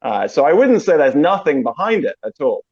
Uh, 0.00 0.28
so 0.28 0.44
I 0.44 0.52
wouldn't 0.52 0.82
say 0.82 0.96
there's 0.96 1.14
nothing 1.16 1.64
behind 1.64 2.04
it 2.04 2.16
at 2.24 2.40
all. 2.40 2.64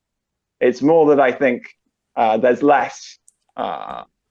It's 0.61 0.83
more 0.83 1.07
that 1.15 1.21
I 1.21 1.33
think 1.33 1.69
uh, 2.17 2.39
there's 2.39 2.63
less 2.63 3.19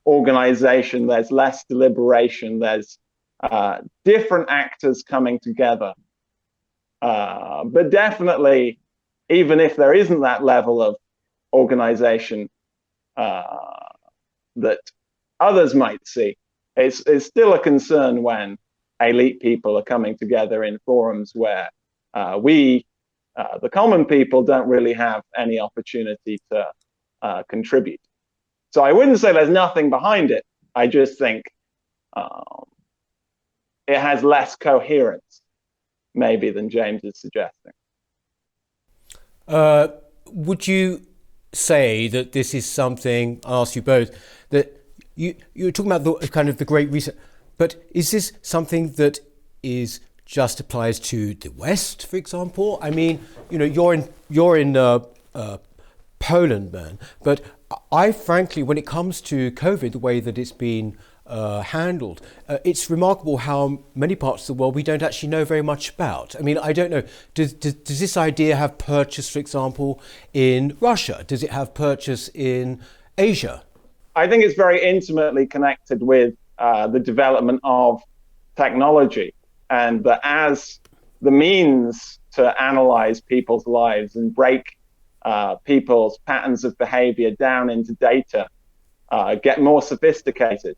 organization, 0.06 1.06
there's 1.06 1.30
less 1.30 1.64
deliberation, 1.64 2.60
there's 2.60 2.98
uh, 3.42 3.78
different 4.04 4.48
actors 4.48 5.02
coming 5.02 5.38
together. 5.40 5.92
Uh, 7.02 7.64
but 7.64 7.90
definitely, 7.90 8.78
even 9.28 9.60
if 9.60 9.76
there 9.76 9.92
isn't 9.92 10.20
that 10.20 10.44
level 10.44 10.80
of 10.80 10.96
organization 11.52 12.48
uh, 13.16 13.42
that 14.56 14.80
others 15.40 15.74
might 15.74 16.06
see, 16.06 16.36
it's, 16.76 17.02
it's 17.06 17.26
still 17.26 17.54
a 17.54 17.58
concern 17.58 18.22
when 18.22 18.56
elite 19.00 19.40
people 19.40 19.76
are 19.76 19.82
coming 19.82 20.16
together 20.16 20.64
in 20.64 20.78
forums 20.86 21.32
where 21.34 21.68
uh, 22.14 22.38
we, 22.40 22.86
uh, 23.36 23.58
the 23.60 23.68
common 23.68 24.04
people, 24.04 24.42
don't 24.42 24.68
really 24.68 24.92
have 24.92 25.22
any 25.36 25.60
opportunity 25.60 26.38
to 26.50 26.66
uh, 27.22 27.42
contribute. 27.48 28.00
So 28.72 28.82
I 28.82 28.92
wouldn't 28.92 29.18
say 29.18 29.32
there's 29.32 29.48
nothing 29.48 29.90
behind 29.90 30.30
it. 30.30 30.44
I 30.74 30.86
just 30.86 31.18
think 31.18 31.44
um, 32.16 32.64
it 33.86 33.98
has 33.98 34.22
less 34.22 34.56
coherence, 34.56 35.42
maybe, 36.14 36.50
than 36.50 36.68
James 36.68 37.04
is 37.04 37.18
suggesting. 37.18 37.72
Uh, 39.46 39.88
would 40.26 40.66
you 40.66 41.06
say 41.52 42.08
that 42.08 42.32
this 42.32 42.54
is 42.54 42.66
something? 42.66 43.40
I 43.44 43.60
ask 43.60 43.76
you 43.76 43.82
both 43.82 44.10
that 44.50 44.84
you 45.14 45.36
you're 45.54 45.72
talking 45.72 45.92
about 45.92 46.20
the 46.20 46.28
kind 46.28 46.48
of 46.48 46.58
the 46.58 46.64
Great 46.64 46.90
Reset, 46.90 47.16
but 47.56 47.76
is 47.90 48.10
this 48.10 48.32
something 48.42 48.92
that 48.92 49.20
is 49.62 50.00
just 50.26 50.60
applies 50.60 50.98
to 50.98 51.34
the 51.34 51.48
West, 51.50 52.06
for 52.06 52.16
example? 52.16 52.78
I 52.82 52.90
mean, 52.90 53.24
you 53.48 53.58
know, 53.58 53.64
you're 53.64 53.94
in 53.94 54.08
you're 54.28 54.56
in 54.58 54.76
uh, 54.76 55.00
uh, 55.34 55.58
Poland, 56.18 56.72
man, 56.72 56.98
but 57.22 57.40
I 57.90 58.12
frankly, 58.12 58.62
when 58.62 58.76
it 58.76 58.86
comes 58.86 59.20
to 59.22 59.50
COVID, 59.52 59.92
the 59.92 59.98
way 59.98 60.20
that 60.20 60.36
it's 60.36 60.52
been 60.52 60.98
uh, 61.26 61.62
handled. 61.62 62.20
Uh, 62.48 62.58
it's 62.64 62.88
remarkable 62.88 63.38
how 63.38 63.80
many 63.94 64.14
parts 64.14 64.48
of 64.48 64.56
the 64.56 64.60
world 64.60 64.74
we 64.74 64.82
don't 64.82 65.02
actually 65.02 65.28
know 65.28 65.44
very 65.44 65.62
much 65.62 65.90
about. 65.90 66.36
I 66.36 66.42
mean, 66.42 66.58
I 66.58 66.72
don't 66.72 66.90
know. 66.90 67.02
Does, 67.34 67.52
does, 67.52 67.74
does 67.74 67.98
this 67.98 68.16
idea 68.16 68.54
have 68.56 68.78
purchase, 68.78 69.28
for 69.28 69.38
example, 69.38 70.00
in 70.32 70.76
Russia? 70.80 71.24
Does 71.26 71.42
it 71.42 71.50
have 71.50 71.74
purchase 71.74 72.28
in 72.32 72.80
Asia? 73.18 73.64
I 74.14 74.28
think 74.28 74.44
it's 74.44 74.54
very 74.54 74.82
intimately 74.82 75.46
connected 75.46 76.02
with 76.02 76.34
uh, 76.58 76.86
the 76.86 77.00
development 77.00 77.60
of 77.64 78.00
technology, 78.56 79.34
and 79.70 80.04
that 80.04 80.20
as 80.22 80.80
the 81.22 81.30
means 81.30 82.18
to 82.32 82.62
analyze 82.62 83.20
people's 83.20 83.66
lives 83.66 84.16
and 84.16 84.34
break 84.34 84.76
uh, 85.22 85.56
people's 85.56 86.18
patterns 86.26 86.64
of 86.64 86.76
behavior 86.78 87.30
down 87.32 87.70
into 87.70 87.94
data 87.94 88.46
uh, 89.10 89.34
get 89.34 89.60
more 89.60 89.82
sophisticated 89.82 90.76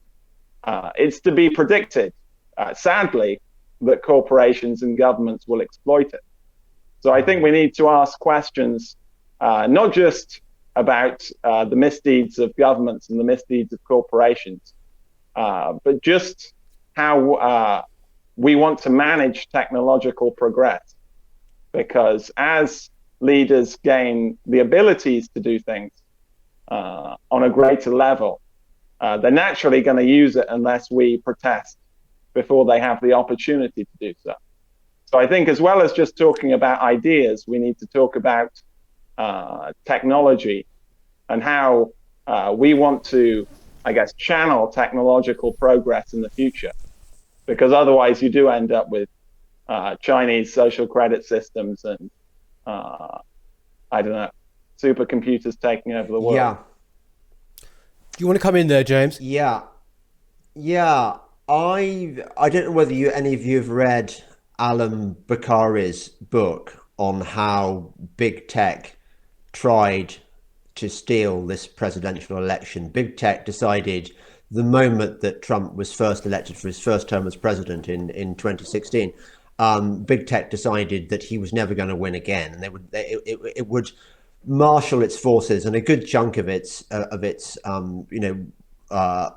uh, 0.64 0.90
it's 0.96 1.20
to 1.20 1.32
be 1.32 1.48
predicted, 1.48 2.12
uh, 2.56 2.74
sadly, 2.74 3.40
that 3.80 4.02
corporations 4.02 4.82
and 4.82 4.98
governments 4.98 5.46
will 5.46 5.60
exploit 5.60 6.12
it. 6.12 6.20
So 7.00 7.12
I 7.12 7.22
think 7.22 7.42
we 7.42 7.50
need 7.50 7.74
to 7.76 7.88
ask 7.88 8.18
questions, 8.18 8.96
uh, 9.40 9.66
not 9.68 9.92
just 9.92 10.40
about 10.74 11.28
uh, 11.44 11.64
the 11.64 11.76
misdeeds 11.76 12.38
of 12.38 12.54
governments 12.56 13.08
and 13.08 13.18
the 13.18 13.24
misdeeds 13.24 13.72
of 13.72 13.82
corporations, 13.84 14.74
but 15.34 16.02
just 16.02 16.52
how 16.94 17.86
we 18.38 18.54
want 18.54 18.78
to 18.78 18.90
manage 18.90 19.48
technological 19.48 20.30
progress. 20.30 20.94
because 21.72 22.30
as 22.36 22.88
leaders 23.20 23.76
gain 23.84 24.38
the 24.46 24.60
abilities 24.60 25.28
to 25.34 25.40
do 25.40 25.58
things 25.58 25.92
uh, 26.68 27.14
on 27.30 27.42
a 27.42 27.50
greater 27.50 27.92
level, 27.94 28.40
uh, 29.00 29.16
they're 29.18 29.30
naturally 29.30 29.82
going 29.82 29.96
to 29.96 30.04
use 30.04 30.34
it 30.36 30.46
unless 30.48 30.90
we 30.90 31.18
protest 31.18 31.76
before 32.32 32.64
they 32.64 32.80
have 32.80 32.98
the 33.02 33.12
opportunity 33.12 33.84
to 33.84 33.96
do 34.00 34.14
so. 34.24 34.34
So 35.06 35.18
I 35.18 35.26
think, 35.26 35.48
as 35.48 35.60
well 35.60 35.82
as 35.82 35.92
just 35.92 36.16
talking 36.16 36.52
about 36.52 36.80
ideas, 36.80 37.44
we 37.46 37.58
need 37.58 37.78
to 37.78 37.86
talk 37.86 38.16
about 38.16 38.50
uh, 39.18 39.72
technology 39.84 40.66
and 41.28 41.42
how 41.42 41.90
uh, 42.26 42.54
we 42.56 42.72
want 42.74 43.04
to, 43.04 43.46
I 43.84 43.92
guess, 43.92 44.14
channel 44.14 44.68
technological 44.68 45.52
progress 45.54 46.12
in 46.12 46.20
the 46.22 46.30
future. 46.30 46.72
Because 47.48 47.72
otherwise, 47.72 48.22
you 48.22 48.28
do 48.28 48.48
end 48.48 48.70
up 48.70 48.90
with 48.90 49.08
uh, 49.68 49.96
Chinese 49.96 50.52
social 50.52 50.86
credit 50.86 51.24
systems 51.24 51.84
and 51.84 52.10
uh, 52.66 53.18
I 53.90 54.02
don't 54.02 54.12
know 54.12 54.30
supercomputers 54.80 55.58
taking 55.58 55.92
over 55.92 56.12
the 56.12 56.20
world. 56.20 56.36
Yeah. 56.36 56.58
Do 57.60 57.66
you 58.18 58.26
want 58.26 58.36
to 58.36 58.42
come 58.42 58.54
in 58.54 58.68
there, 58.68 58.84
James? 58.84 59.20
Yeah. 59.20 59.62
Yeah. 60.54 61.16
I 61.48 62.22
I 62.36 62.50
don't 62.50 62.66
know 62.66 62.72
whether 62.72 62.92
you 62.92 63.10
any 63.10 63.32
of 63.32 63.44
you 63.44 63.56
have 63.56 63.70
read 63.70 64.14
Allum 64.58 65.16
Bokhari's 65.26 66.10
book 66.10 66.86
on 66.98 67.22
how 67.22 67.94
big 68.16 68.46
tech 68.48 68.96
tried 69.52 70.16
to 70.74 70.90
steal 70.90 71.46
this 71.46 71.66
presidential 71.66 72.36
election. 72.36 72.88
Big 72.88 73.16
tech 73.16 73.46
decided 73.46 74.12
the 74.50 74.64
moment 74.64 75.20
that 75.20 75.42
Trump 75.42 75.74
was 75.74 75.92
first 75.92 76.24
elected 76.24 76.56
for 76.56 76.68
his 76.68 76.80
first 76.80 77.08
term 77.08 77.26
as 77.26 77.36
president 77.36 77.88
in, 77.88 78.10
in 78.10 78.34
2016, 78.34 79.12
um, 79.58 80.02
big 80.04 80.26
tech 80.26 80.50
decided 80.50 81.08
that 81.10 81.22
he 81.22 81.36
was 81.36 81.52
never 81.52 81.74
going 81.74 81.88
to 81.88 81.96
win 81.96 82.14
again, 82.14 82.54
and 82.54 82.62
they 82.62 82.68
would 82.68 82.90
they, 82.90 83.16
it, 83.26 83.38
it 83.56 83.66
would 83.66 83.90
marshal 84.46 85.02
its 85.02 85.18
forces 85.18 85.66
and 85.66 85.74
a 85.74 85.80
good 85.80 86.06
chunk 86.06 86.36
of 86.36 86.48
its 86.48 86.84
uh, 86.92 87.06
of 87.10 87.24
its 87.24 87.58
um, 87.64 88.06
you 88.10 88.20
know 88.20 88.46
uh, 88.90 89.30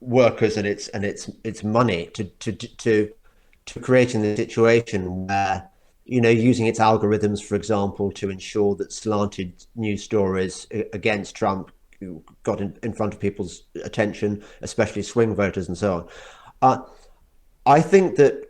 workers 0.00 0.56
and 0.56 0.66
its 0.66 0.88
and 0.88 1.04
its 1.04 1.30
its 1.44 1.62
money 1.62 2.06
to 2.14 2.24
to 2.24 2.52
to 2.52 3.12
to 3.66 3.80
creating 3.80 4.22
the 4.22 4.34
situation 4.34 5.26
where 5.26 5.68
you 6.06 6.22
know 6.22 6.30
using 6.30 6.66
its 6.66 6.78
algorithms 6.78 7.44
for 7.44 7.54
example 7.54 8.10
to 8.10 8.30
ensure 8.30 8.74
that 8.76 8.92
slanted 8.92 9.52
news 9.76 10.02
stories 10.02 10.66
against 10.70 11.36
Trump 11.36 11.70
got 12.42 12.60
in, 12.60 12.76
in 12.82 12.92
front 12.92 13.12
of 13.12 13.20
people's 13.20 13.64
attention 13.84 14.42
especially 14.62 15.02
swing 15.02 15.34
voters 15.34 15.68
and 15.68 15.76
so 15.76 15.94
on 15.94 16.08
uh, 16.62 16.82
I 17.66 17.82
think 17.82 18.16
that 18.16 18.48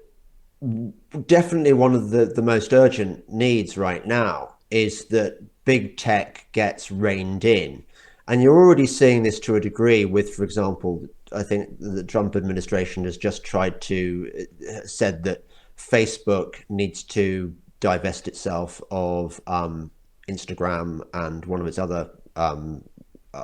definitely 1.26 1.72
one 1.72 1.94
of 1.94 2.10
the, 2.10 2.26
the 2.26 2.42
most 2.42 2.72
urgent 2.72 3.28
needs 3.28 3.76
right 3.76 4.06
now 4.06 4.54
is 4.70 5.06
that 5.06 5.38
big 5.64 5.96
tech 5.96 6.46
gets 6.52 6.90
reined 6.90 7.44
in. 7.44 7.84
And 8.26 8.42
you're 8.42 8.56
already 8.56 8.86
seeing 8.86 9.22
this 9.22 9.40
to 9.40 9.56
a 9.56 9.60
degree 9.60 10.04
with, 10.04 10.34
for 10.34 10.44
example, 10.44 11.06
I 11.32 11.42
think 11.42 11.78
the 11.78 12.04
Trump 12.04 12.36
administration 12.36 13.04
has 13.04 13.16
just 13.16 13.44
tried 13.44 13.80
to 13.82 14.46
uh, 14.68 14.86
said 14.86 15.24
that 15.24 15.44
Facebook 15.76 16.56
needs 16.68 17.02
to 17.04 17.54
divest 17.80 18.28
itself 18.28 18.82
of 18.90 19.40
um, 19.46 19.90
Instagram 20.28 21.00
and 21.14 21.44
one 21.46 21.60
of 21.60 21.66
its 21.66 21.78
other 21.78 22.10
um, 22.36 22.84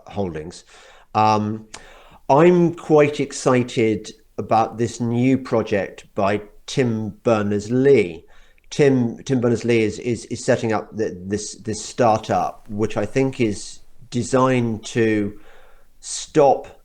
holdings. 0.07 0.65
Um, 1.15 1.69
I'm 2.29 2.75
quite 2.75 3.21
excited 3.21 4.13
about 4.39 4.79
this 4.79 5.01
new 5.01 5.39
project 5.39 6.07
by 6.15 6.43
Tim 6.67 7.11
Berners 7.23 7.71
Lee. 7.71 8.25
Tim 8.71 9.23
Tim 9.23 9.41
Berners 9.41 9.65
Lee 9.65 9.83
is, 9.83 9.99
is 9.99 10.25
is 10.27 10.45
setting 10.45 10.73
up 10.73 10.97
the, 10.97 11.17
this 11.27 11.57
this 11.57 11.85
startup, 11.85 12.69
which 12.69 12.97
I 12.97 13.07
think 13.07 13.41
is 13.41 13.81
designed 14.11 14.85
to 14.87 15.39
stop 16.01 16.83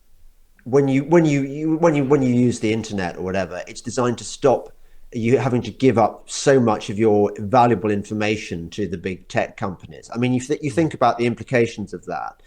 when 0.66 0.88
you 0.88 1.04
when 1.06 1.26
you, 1.26 1.42
you 1.42 1.78
when 1.78 1.96
you 1.96 2.04
when 2.04 2.22
you 2.22 2.34
use 2.34 2.60
the 2.60 2.74
internet 2.74 3.18
or 3.18 3.24
whatever. 3.24 3.62
It's 3.68 3.82
designed 3.82 4.18
to 4.20 4.24
stop 4.24 4.72
you 5.12 5.38
having 5.40 5.62
to 5.64 5.72
give 5.72 5.98
up 5.98 6.30
so 6.30 6.60
much 6.60 6.90
of 6.90 7.00
your 7.00 7.32
valuable 7.40 7.90
information 7.90 8.70
to 8.70 8.88
the 8.88 8.98
big 8.98 9.28
tech 9.28 9.58
companies. 9.58 10.10
I 10.14 10.18
mean, 10.18 10.34
you 10.34 10.40
th- 10.40 10.62
you 10.62 10.70
think 10.70 10.94
about 10.94 11.18
the 11.18 11.26
implications 11.26 11.94
of 11.94 12.06
that. 12.06 12.42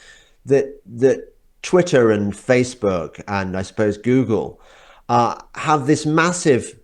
That 0.46 0.80
that 0.86 1.32
Twitter 1.62 2.10
and 2.10 2.32
Facebook 2.32 3.22
and 3.28 3.56
I 3.56 3.62
suppose 3.62 3.96
Google 3.96 4.60
uh, 5.08 5.40
have 5.54 5.86
this 5.86 6.04
massive 6.04 6.78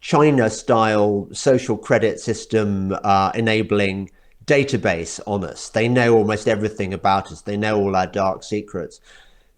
China 0.00 0.48
style 0.48 1.28
social 1.32 1.76
credit 1.76 2.20
system 2.20 2.96
uh, 3.04 3.32
enabling 3.34 4.10
database 4.46 5.20
on 5.26 5.44
us. 5.44 5.68
They 5.68 5.88
know 5.88 6.16
almost 6.16 6.48
everything 6.48 6.94
about 6.94 7.30
us, 7.30 7.42
they 7.42 7.56
know 7.56 7.78
all 7.78 7.96
our 7.96 8.06
dark 8.06 8.42
secrets. 8.42 9.00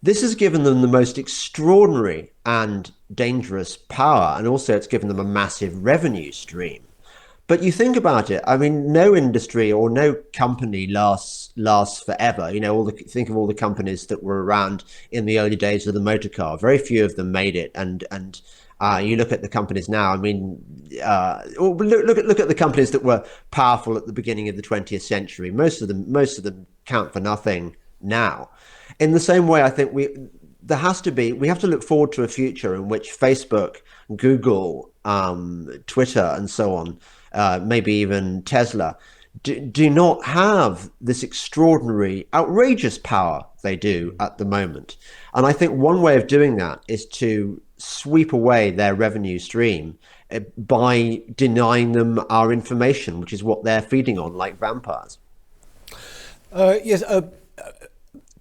This 0.01 0.21
has 0.21 0.35
given 0.35 0.63
them 0.63 0.81
the 0.81 0.87
most 0.87 1.17
extraordinary 1.17 2.33
and 2.45 2.91
dangerous 3.13 3.77
power, 3.77 4.35
and 4.37 4.47
also 4.47 4.75
it's 4.75 4.87
given 4.87 5.07
them 5.07 5.19
a 5.19 5.23
massive 5.23 5.83
revenue 5.83 6.31
stream. 6.33 6.83
But 7.53 7.61
you 7.61 7.71
think 7.71 7.95
about 7.95 8.31
it. 8.31 8.43
I 8.47 8.57
mean, 8.57 8.91
no 8.91 9.15
industry 9.15 9.71
or 9.71 9.87
no 9.87 10.15
company 10.33 10.87
lasts 10.87 11.53
lasts 11.55 12.01
forever. 12.01 12.51
You 12.51 12.59
know, 12.59 12.75
all 12.75 12.83
the 12.83 12.93
think 12.93 13.29
of 13.29 13.37
all 13.37 13.45
the 13.45 13.53
companies 13.53 14.07
that 14.07 14.23
were 14.23 14.43
around 14.43 14.83
in 15.11 15.25
the 15.25 15.37
early 15.37 15.55
days 15.55 15.85
of 15.85 15.93
the 15.93 15.99
motor 15.99 16.29
car. 16.29 16.57
Very 16.57 16.79
few 16.79 17.05
of 17.05 17.15
them 17.15 17.31
made 17.31 17.55
it, 17.55 17.69
and 17.75 18.03
and 18.09 18.41
uh, 18.79 18.99
you 19.05 19.17
look 19.17 19.31
at 19.31 19.43
the 19.43 19.47
companies 19.47 19.87
now. 19.87 20.13
I 20.13 20.17
mean, 20.17 20.65
uh, 21.03 21.43
look, 21.59 21.79
look 21.79 22.17
at 22.17 22.25
look 22.25 22.39
at 22.39 22.47
the 22.47 22.55
companies 22.55 22.89
that 22.89 23.03
were 23.03 23.23
powerful 23.51 23.97
at 23.97 24.07
the 24.07 24.13
beginning 24.13 24.49
of 24.49 24.55
the 24.55 24.63
20th 24.63 25.01
century. 25.01 25.51
Most 25.51 25.83
of 25.83 25.89
them, 25.89 26.11
most 26.11 26.39
of 26.39 26.43
them 26.43 26.65
count 26.85 27.13
for 27.13 27.19
nothing 27.19 27.75
now. 28.01 28.49
In 28.99 29.11
the 29.11 29.19
same 29.19 29.47
way, 29.47 29.61
I 29.61 29.69
think 29.69 29.93
we 29.93 30.09
there 30.63 30.79
has 30.79 31.01
to 31.01 31.11
be. 31.11 31.33
We 31.33 31.47
have 31.49 31.59
to 31.59 31.67
look 31.67 31.83
forward 31.83 32.13
to 32.13 32.23
a 32.23 32.27
future 32.27 32.73
in 32.73 32.87
which 32.87 33.11
Facebook, 33.11 33.81
Google, 34.15 34.91
um, 35.05 35.69
Twitter, 35.85 36.33
and 36.35 36.49
so 36.49 36.75
on, 36.75 36.99
uh, 37.33 37.59
maybe 37.63 37.93
even 37.93 38.43
Tesla, 38.43 38.97
do, 39.41 39.59
do 39.59 39.89
not 39.89 40.23
have 40.25 40.89
this 41.01 41.23
extraordinary, 41.23 42.27
outrageous 42.33 42.97
power 42.97 43.45
they 43.63 43.75
do 43.75 44.15
at 44.19 44.37
the 44.37 44.45
moment. 44.45 44.97
And 45.33 45.45
I 45.45 45.53
think 45.53 45.73
one 45.73 46.01
way 46.01 46.15
of 46.17 46.27
doing 46.27 46.57
that 46.57 46.81
is 46.87 47.05
to 47.07 47.61
sweep 47.77 48.33
away 48.33 48.71
their 48.71 48.95
revenue 48.95 49.39
stream 49.39 49.97
uh, 50.31 50.39
by 50.57 51.21
denying 51.35 51.93
them 51.93 52.23
our 52.29 52.53
information, 52.53 53.19
which 53.19 53.33
is 53.33 53.43
what 53.43 53.63
they're 53.63 53.81
feeding 53.81 54.19
on, 54.19 54.33
like 54.33 54.59
vampires. 54.59 55.17
Uh, 56.51 56.77
yes, 56.83 57.01
uh, 57.03 57.21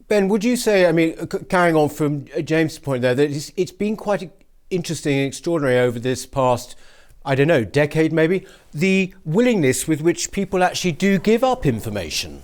Ben, 0.09 0.29
would 0.29 0.45
you 0.45 0.57
say, 0.57 0.87
I 0.87 0.93
mean, 0.93 1.17
carrying 1.49 1.75
on 1.75 1.89
from 1.89 2.27
James' 2.45 2.79
point 2.79 3.01
there, 3.01 3.15
that 3.15 3.31
it's, 3.31 3.51
it's 3.57 3.73
been 3.73 3.97
quite 3.97 4.31
interesting 4.69 5.17
and 5.17 5.27
extraordinary 5.27 5.79
over 5.79 5.99
this 5.99 6.27
past, 6.27 6.77
I 7.25 7.35
don't 7.35 7.49
know, 7.49 7.65
decade 7.65 8.13
maybe, 8.13 8.47
the 8.73 9.15
willingness 9.25 9.87
with 9.87 10.01
which 10.01 10.33
people 10.33 10.63
actually 10.63 10.93
do 10.93 11.19
give 11.19 11.45
up 11.45 11.67
information, 11.67 12.43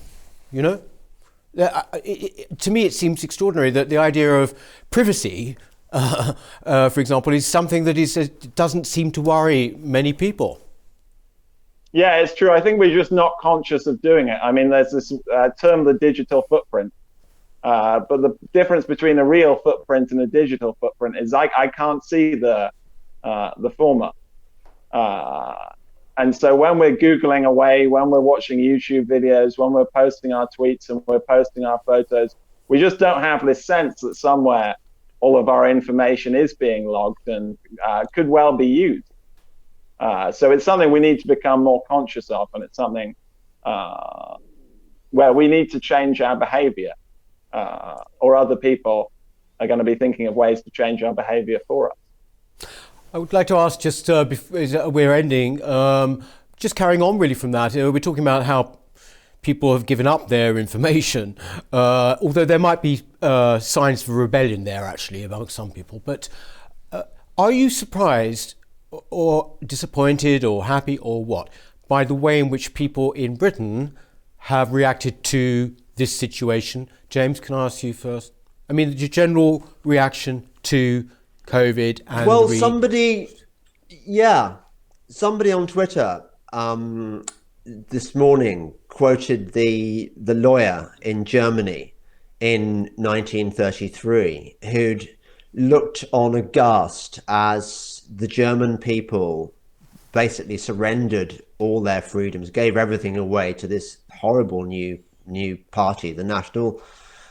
you 0.52 0.62
know? 0.62 0.82
Uh, 1.58 1.82
it, 2.04 2.32
it, 2.38 2.58
to 2.60 2.70
me, 2.70 2.84
it 2.84 2.94
seems 2.94 3.24
extraordinary 3.24 3.70
that 3.70 3.88
the 3.88 3.98
idea 3.98 4.32
of 4.32 4.54
privacy 4.90 5.56
uh, 5.92 6.34
uh, 6.66 6.88
for 6.90 7.00
example, 7.00 7.32
is 7.32 7.46
something 7.46 7.84
that 7.84 7.96
is, 7.96 8.16
uh, 8.18 8.26
doesn't 8.54 8.86
seem 8.86 9.10
to 9.10 9.22
worry 9.22 9.74
many 9.78 10.12
people. 10.12 10.60
Yeah, 11.92 12.16
it's 12.16 12.34
true. 12.34 12.50
I 12.50 12.60
think 12.60 12.78
we're 12.78 12.94
just 12.94 13.10
not 13.10 13.38
conscious 13.40 13.86
of 13.86 14.02
doing 14.02 14.28
it. 14.28 14.38
I 14.42 14.52
mean, 14.52 14.68
there's 14.68 14.92
this 14.92 15.10
uh, 15.32 15.48
term, 15.58 15.84
the 15.84 15.94
digital 15.94 16.42
footprint. 16.42 16.92
Uh, 17.64 18.00
but 18.00 18.20
the 18.20 18.36
difference 18.52 18.84
between 18.84 19.18
a 19.18 19.24
real 19.24 19.56
footprint 19.56 20.10
and 20.10 20.20
a 20.20 20.26
digital 20.26 20.76
footprint 20.78 21.16
is 21.16 21.32
I, 21.32 21.50
I 21.56 21.68
can't 21.68 22.04
see 22.04 22.34
the 22.34 22.70
uh, 23.24 23.50
the 23.56 23.70
former. 23.70 24.10
And 24.92 26.35
so 26.35 26.57
when 26.57 26.79
we're 26.79 26.96
googling 26.96 27.44
away, 27.44 27.87
when 27.87 28.11
we're 28.11 28.20
watching 28.20 28.59
YouTube 28.59 29.07
videos, 29.07 29.57
when 29.57 29.72
we're 29.72 29.87
posting 29.87 30.33
our 30.33 30.48
tweets 30.48 30.88
and 30.88 31.01
we're 31.07 31.20
posting 31.20 31.64
our 31.64 31.81
photos, 31.87 32.35
we 32.66 32.81
just 32.81 32.98
don't 32.98 33.22
have 33.22 33.46
this 33.46 33.64
sense 33.64 34.01
that 34.01 34.16
somewhere 34.16 34.74
all 35.20 35.38
of 35.38 35.48
our 35.48 35.68
information 35.68 36.35
is 36.35 36.55
being 36.55 36.87
logged 36.87 37.29
and 37.29 37.57
uh, 37.85 38.05
could 38.12 38.29
well 38.29 38.57
be 38.57 38.66
used. 38.66 39.12
Uh, 40.01 40.31
so 40.31 40.51
it's 40.51 40.64
something 40.64 40.90
we 40.90 41.01
need 41.01 41.20
to 41.20 41.29
become 41.29 41.62
more 41.62 41.83
conscious 41.88 42.31
of, 42.31 42.48
and 42.55 42.62
it's 42.62 42.77
something 42.77 43.14
uh, 43.64 44.37
where 45.11 45.33
we 45.33 45.48
need 45.48 45.70
to 45.70 45.81
change 45.81 46.20
our 46.20 46.37
behavior, 46.37 46.92
uh, 47.53 47.96
or 48.20 48.37
other 48.37 48.57
people 48.57 49.11
are 49.61 49.66
going 49.66 49.79
to 49.79 49.85
be 49.85 49.94
thinking 49.94 50.27
of 50.27 50.35
ways 50.35 50.62
to 50.62 50.70
change 50.70 51.03
our 51.03 51.14
behavior 51.14 51.59
for 51.66 51.90
us. 51.90 52.68
I 53.12 53.18
would 53.18 53.33
like 53.33 53.47
to 53.49 53.57
ask, 53.57 53.81
just 53.81 54.11
uh, 54.11 54.25
before 54.25 54.90
we're 54.90 55.14
ending, 55.14 55.62
um, 55.62 56.25
just 56.59 56.77
carrying 56.77 57.03
on 57.03 57.18
really 57.18 57.35
from 57.35 57.53
that, 57.53 57.75
we're 57.75 57.99
talking 57.99 58.23
about 58.23 58.44
how 58.44 58.79
people 59.40 59.73
have 59.73 59.87
given 59.87 60.07
up 60.07 60.29
their 60.29 60.59
information, 60.59 61.37
uh, 61.73 62.16
although 62.21 62.44
there 62.44 62.59
might 62.59 62.83
be 62.83 63.03
uh, 63.23 63.59
signs 63.59 64.03
of 64.03 64.11
rebellion 64.11 64.64
there 64.64 64.85
actually 64.85 65.23
among 65.23 65.49
some 65.49 65.71
people. 65.71 66.03
But 66.05 66.29
uh, 66.92 67.05
are 67.37 67.53
you 67.53 67.71
surprised 67.71 68.57
or 68.90 69.57
disappointed 69.64 70.44
or 70.44 70.64
happy 70.64 70.99
or 70.99 71.25
what 71.25 71.51
by 71.88 72.05
the 72.05 72.14
way 72.14 72.38
in 72.38 72.51
which 72.51 72.75
people 72.75 73.12
in 73.12 73.37
Britain 73.37 73.97
have 74.42 74.73
reacted 74.73 75.25
to 75.25 75.75
this 75.97 76.16
situation. 76.16 76.88
James, 77.09 77.40
can 77.40 77.55
I 77.55 77.64
ask 77.64 77.83
you 77.83 77.92
first? 77.92 78.33
I 78.71 78.73
mean, 78.73 78.94
the 78.94 79.09
general 79.09 79.66
reaction 79.83 80.47
to 80.64 81.09
COVID 81.48 82.02
and 82.06 82.26
well, 82.26 82.48
somebody, 82.48 83.28
yeah, 83.88 84.56
somebody 85.08 85.50
on 85.50 85.66
Twitter 85.66 86.22
um, 86.52 87.24
this 87.64 88.14
morning 88.14 88.74
quoted 88.88 89.52
the 89.54 90.12
the 90.16 90.34
lawyer 90.34 90.94
in 91.02 91.24
Germany 91.24 91.94
in 92.40 92.90
1933 92.96 94.56
who'd 94.70 95.08
looked 95.54 96.04
on 96.12 96.34
aghast 96.34 97.18
as 97.28 98.02
the 98.14 98.28
German 98.28 98.78
people 98.78 99.54
basically 100.12 100.58
surrendered 100.58 101.40
all 101.58 101.82
their 101.82 102.02
freedoms, 102.02 102.50
gave 102.50 102.76
everything 102.76 103.16
away 103.16 103.52
to 103.54 103.66
this 103.66 103.98
horrible 104.11 104.64
new 104.64 104.98
new 105.26 105.56
party, 105.70 106.12
the 106.12 106.24
national 106.24 106.82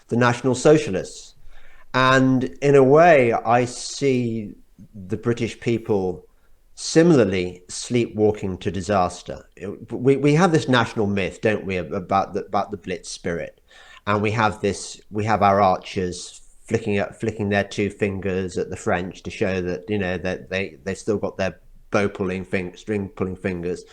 the 0.07 0.17
National 0.17 0.55
Socialists. 0.55 1.26
And 1.97 2.43
in 2.61 2.75
a 2.75 2.83
way, 2.83 3.33
I 3.33 3.65
see 3.65 4.53
the 4.93 5.17
British 5.17 5.59
people 5.59 6.27
similarly 6.75 7.63
sleepwalking 7.69 8.59
to 8.59 8.69
disaster. 8.69 9.49
We, 9.89 10.15
we 10.15 10.35
have 10.35 10.51
this 10.51 10.67
national 10.67 11.07
myth, 11.07 11.41
don't 11.41 11.65
we, 11.65 11.77
about 11.77 12.35
the, 12.35 12.45
about 12.45 12.69
the 12.69 12.77
Blitz 12.77 13.09
spirit. 13.09 13.61
And 14.05 14.21
we 14.21 14.29
have 14.29 14.61
this, 14.61 15.01
we 15.09 15.25
have 15.25 15.41
our 15.41 15.59
archers 15.59 16.39
flicking 16.67 16.97
at, 16.97 17.19
flicking 17.19 17.49
their 17.49 17.63
two 17.63 17.89
fingers 17.89 18.59
at 18.59 18.69
the 18.69 18.77
French 18.77 19.23
to 19.23 19.31
show 19.31 19.59
that, 19.61 19.89
you 19.89 19.97
know, 19.97 20.19
that 20.19 20.51
they, 20.51 20.77
they've 20.83 20.95
still 20.95 21.17
got 21.17 21.37
their 21.37 21.59
bow 21.89 22.07
pulling, 22.07 22.45
fing, 22.45 22.75
string 22.75 23.09
pulling 23.09 23.37
fingers. 23.37 23.85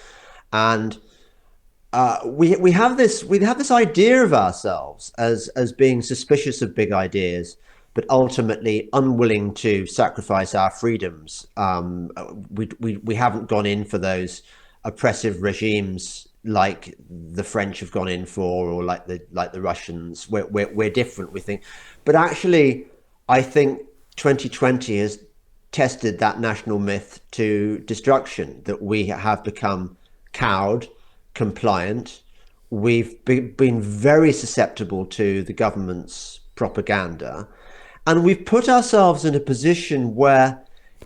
And 0.53 0.99
uh, 1.95 2.19
we 2.27 2.55
we 2.57 2.73
have 2.73 2.99
this 2.99 3.25
we 3.25 3.39
have 3.39 3.57
this 3.57 3.71
idea 3.71 4.23
of 4.25 4.35
ourselves 4.35 5.13
as 5.17 5.49
as 5.51 5.73
being 5.73 6.03
suspicious 6.03 6.61
of 6.61 6.75
big 6.75 6.91
ideas, 6.93 7.57
but 7.95 8.05
ultimately 8.11 8.89
unwilling 8.93 9.55
to 9.55 9.87
sacrifice 9.87 10.55
our 10.55 10.71
freedoms. 10.71 11.47
Um, 11.57 12.11
we, 12.51 12.69
we 12.81 12.97
we 12.99 13.15
haven't 13.15 13.49
gone 13.49 13.67
in 13.67 13.85
for 13.85 13.99
those 13.99 14.43
oppressive 14.85 15.43
regimes 15.43 16.29
like 16.45 16.95
the 17.09 17.43
French 17.43 17.81
have 17.81 17.91
gone 17.91 18.09
in 18.09 18.27
for, 18.27 18.69
or 18.69 18.85
like 18.85 19.07
the 19.07 19.21
like 19.33 19.53
the 19.53 19.63
Russians. 19.63 20.29
We're 20.29 20.47
we're, 20.47 20.73
we're 20.75 20.91
different. 20.91 21.33
We 21.33 21.41
think, 21.41 21.63
but 22.05 22.15
actually, 22.15 22.87
I 23.29 23.43
think 23.43 23.81
2020 24.17 24.99
has 24.99 25.19
tested 25.73 26.19
that 26.19 26.39
national 26.41 26.79
myth 26.79 27.21
to 27.33 27.79
destruction. 27.87 28.63
That 28.65 28.83
we 28.83 29.07
have 29.07 29.43
become 29.43 29.97
cowed 30.33 30.89
compliant. 31.35 32.23
We've 32.71 33.25
be, 33.25 33.41
been 33.41 33.81
very 33.81 34.33
susceptible 34.33 35.07
to 35.07 35.43
the 35.43 35.53
government's 35.53 36.41
propaganda, 36.57 37.49
and 38.07 38.25
we've 38.25 38.45
put 38.45 38.69
ourselves 38.69 39.25
in 39.25 39.35
a 39.35 39.41
position 39.41 40.15
where 40.15 40.63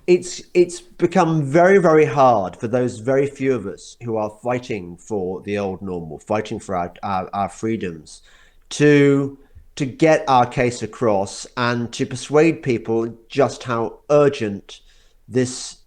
it's 0.07 0.43
it's 0.55 0.81
become 0.81 1.43
very 1.43 1.79
very 1.79 2.05
hard 2.05 2.57
for 2.57 2.67
those 2.67 2.99
very 2.99 3.27
few 3.27 3.55
of 3.55 3.67
us 3.67 3.97
who 4.03 4.17
are 4.17 4.31
fighting 4.43 4.97
for 4.97 5.43
the 5.43 5.59
old 5.59 5.83
normal, 5.83 6.19
fighting 6.19 6.59
for 6.59 6.75
our 6.75 6.93
our, 7.03 7.29
our 7.33 7.49
freedoms, 7.49 8.23
to 8.71 9.39
to 9.77 9.87
get 9.87 10.25
our 10.29 10.47
case 10.47 10.83
across 10.83 11.47
and 11.57 11.93
to 11.93 12.05
persuade 12.05 12.63
people 12.63 13.17
just 13.29 13.63
how 13.63 14.01
urgent 14.11 14.81
this 15.29 15.79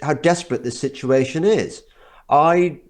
how 0.00 0.14
desperate 0.14 0.62
this 0.62 0.78
situation 0.78 1.44
is. 1.44 1.82
I 2.30 2.80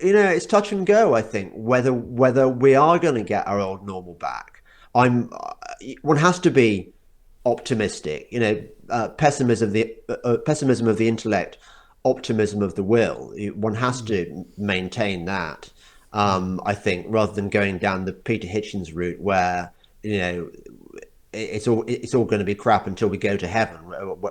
you 0.00 0.12
know, 0.12 0.28
it's 0.28 0.46
touch 0.46 0.70
and 0.70 0.86
go. 0.86 1.14
I 1.14 1.22
think 1.22 1.52
whether 1.54 1.92
whether 1.92 2.48
we 2.48 2.74
are 2.74 2.98
going 2.98 3.16
to 3.16 3.22
get 3.22 3.46
our 3.48 3.60
old 3.60 3.86
normal 3.86 4.14
back. 4.14 4.57
I'm. 4.98 5.30
Uh, 5.32 5.54
one 6.02 6.16
has 6.16 6.40
to 6.40 6.50
be 6.50 6.92
optimistic. 7.46 8.28
You 8.30 8.40
know, 8.40 8.64
uh, 8.90 9.08
pessimism 9.10 9.68
of 9.68 9.72
the 9.72 9.96
uh, 10.08 10.16
uh, 10.24 10.38
pessimism 10.38 10.88
of 10.88 10.98
the 10.98 11.08
intellect, 11.08 11.58
optimism 12.04 12.62
of 12.62 12.74
the 12.74 12.82
will. 12.82 13.32
One 13.54 13.74
has 13.74 14.02
to 14.02 14.44
maintain 14.56 15.24
that. 15.26 15.70
Um, 16.12 16.60
I 16.64 16.74
think 16.74 17.06
rather 17.08 17.32
than 17.32 17.48
going 17.48 17.78
down 17.78 18.04
the 18.04 18.12
Peter 18.12 18.48
Hitchens 18.48 18.94
route, 18.94 19.20
where 19.20 19.72
you 20.02 20.18
know 20.18 20.50
it's 21.32 21.68
all 21.68 21.84
it's 21.86 22.14
all 22.14 22.24
going 22.24 22.40
to 22.40 22.44
be 22.44 22.54
crap 22.54 22.86
until 22.86 23.08
we 23.08 23.18
go 23.18 23.36
to 23.36 23.46
heaven 23.46 23.76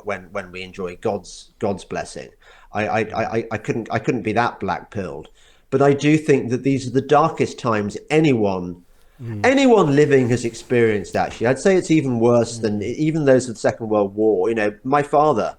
when 0.04 0.24
when 0.32 0.52
we 0.52 0.64
enjoy 0.64 0.98
God's 0.98 1.52
God's 1.60 1.86
blessing. 1.86 2.30
I 2.74 2.88
I, 2.88 3.00
I, 3.38 3.48
I 3.52 3.58
couldn't 3.58 3.90
I 3.92 4.00
couldn't 4.00 4.24
be 4.24 4.34
that 4.34 4.60
black 4.60 4.92
pilled. 4.92 5.30
But 5.70 5.82
I 5.82 5.94
do 5.94 6.18
think 6.18 6.50
that 6.50 6.64
these 6.64 6.88
are 6.88 6.92
the 6.92 7.02
darkest 7.02 7.60
times 7.60 7.98
anyone 8.10 8.86
mm. 9.22 9.46
anyone 9.46 9.96
living 9.96 10.30
has 10.30 10.46
experienced. 10.46 11.16
Actually, 11.16 11.48
I'd 11.48 11.60
say 11.60 11.76
it's 11.76 11.92
even 11.92 12.20
worse 12.20 12.58
mm. 12.58 12.62
than 12.62 12.84
even 12.84 13.26
those 13.26 13.48
of 13.48 13.56
the 13.56 13.60
Second 13.60 13.90
World 13.90 14.16
War. 14.16 14.50
You 14.50 14.56
know, 14.56 14.78
my 14.84 15.04
father 15.04 15.58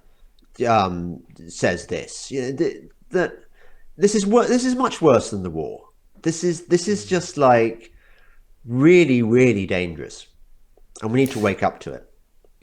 um, 0.67 1.21
says 1.47 1.87
this. 1.87 2.31
You 2.31 2.41
know, 2.41 2.55
th- 2.55 2.83
that 3.11 3.33
this 3.97 4.15
is 4.15 4.25
wor- 4.25 4.47
this 4.47 4.65
is 4.65 4.75
much 4.75 5.01
worse 5.01 5.31
than 5.31 5.43
the 5.43 5.49
war. 5.49 5.89
This 6.21 6.43
is 6.43 6.65
this 6.65 6.87
is 6.87 7.05
mm. 7.05 7.09
just 7.09 7.37
like 7.37 7.93
really 8.65 9.21
really 9.21 9.65
dangerous, 9.65 10.27
and 11.01 11.11
we 11.11 11.19
need 11.19 11.31
to 11.31 11.39
wake 11.39 11.63
up 11.63 11.79
to 11.81 11.93
it. 11.93 12.09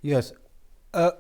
Yes. 0.03 0.33
Uh, 0.95 1.13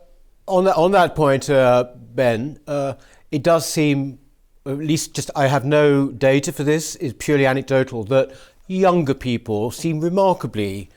on 0.46 0.64
that 0.64 0.76
on 0.76 0.92
that 0.92 1.14
point, 1.14 1.50
uh, 1.50 1.84
Ben, 2.14 2.58
uh, 2.66 2.94
it 3.30 3.42
does 3.42 3.68
seem 3.68 4.18
at 4.66 4.78
least 4.78 5.14
just 5.14 5.30
I 5.36 5.46
have 5.46 5.64
no 5.64 6.10
data 6.10 6.52
for 6.52 6.64
this, 6.64 6.96
It's 6.96 7.14
purely 7.18 7.46
anecdotal, 7.46 8.04
that 8.04 8.32
younger 8.66 9.14
people 9.14 9.70
seem 9.70 10.00
remarkably 10.00 10.88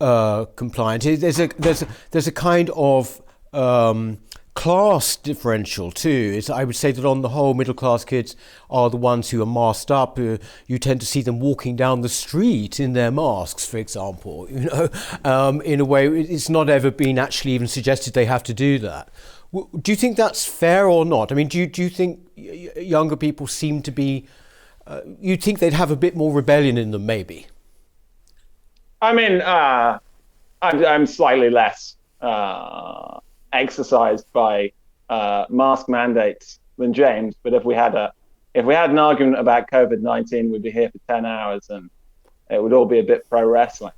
uh, 0.00 0.44
compliant. 0.56 1.02
There's 1.02 1.40
a, 1.40 1.48
there's 1.58 1.82
a, 1.82 1.88
there's 2.10 2.26
a 2.26 2.32
kind 2.32 2.70
of 2.74 3.20
um, 3.52 4.18
class 4.54 5.16
differential 5.16 5.92
too. 5.92 6.34
It's, 6.36 6.50
I 6.50 6.64
would 6.64 6.76
say 6.76 6.90
that 6.92 7.04
on 7.04 7.22
the 7.22 7.28
whole, 7.28 7.54
middle 7.54 7.74
class 7.74 8.04
kids 8.04 8.34
are 8.68 8.90
the 8.90 8.96
ones 8.96 9.30
who 9.30 9.40
are 9.42 9.46
masked 9.46 9.90
up. 9.90 10.18
Uh, 10.18 10.38
you 10.66 10.78
tend 10.78 11.00
to 11.00 11.06
see 11.06 11.22
them 11.22 11.38
walking 11.38 11.76
down 11.76 12.00
the 12.00 12.08
street 12.08 12.80
in 12.80 12.92
their 12.92 13.10
masks, 13.10 13.66
for 13.66 13.78
example. 13.78 14.48
You 14.50 14.60
know, 14.60 14.88
um, 15.24 15.60
in 15.62 15.80
a 15.80 15.84
way, 15.84 16.08
it's 16.08 16.48
not 16.48 16.68
ever 16.68 16.90
been 16.90 17.18
actually 17.18 17.52
even 17.52 17.68
suggested 17.68 18.14
they 18.14 18.24
have 18.24 18.42
to 18.44 18.54
do 18.54 18.78
that. 18.80 19.10
Do 19.52 19.92
you 19.92 19.96
think 19.96 20.16
that's 20.16 20.44
fair 20.44 20.88
or 20.88 21.04
not? 21.04 21.32
I 21.32 21.34
mean, 21.34 21.48
do 21.48 21.56
you, 21.56 21.66
do 21.66 21.82
you 21.82 21.88
think 21.88 22.20
younger 22.36 23.16
people 23.16 23.46
seem 23.46 23.80
to 23.82 23.90
be, 23.90 24.26
you'd 25.20 25.42
think 25.42 25.58
they'd 25.58 25.72
have 25.72 25.90
a 25.90 25.96
bit 25.96 26.16
more 26.16 26.32
rebellion 26.32 26.78
in 26.78 26.90
them, 26.90 27.06
maybe? 27.06 27.46
I 29.00 29.12
mean, 29.12 29.40
uh, 29.40 29.98
I'm, 30.62 30.84
I'm 30.84 31.06
slightly 31.06 31.50
less 31.50 31.96
uh, 32.20 33.20
exercised 33.52 34.26
by 34.32 34.72
uh, 35.08 35.44
mask 35.48 35.88
mandates 35.88 36.58
than 36.78 36.92
James, 36.92 37.34
but 37.42 37.54
if 37.54 37.64
we 37.64 37.74
had 37.74 37.94
a 37.94 38.12
if 38.54 38.64
we 38.64 38.74
had 38.74 38.90
an 38.90 38.98
argument 38.98 39.38
about 39.38 39.70
COVID 39.70 40.00
nineteen, 40.00 40.50
we'd 40.50 40.62
be 40.62 40.70
here 40.70 40.90
for 40.90 40.98
ten 41.12 41.26
hours, 41.26 41.68
and 41.70 41.90
it 42.50 42.62
would 42.62 42.72
all 42.72 42.86
be 42.86 42.98
a 42.98 43.04
bit 43.04 43.28
pro 43.28 43.44
wrestling. 43.44 43.92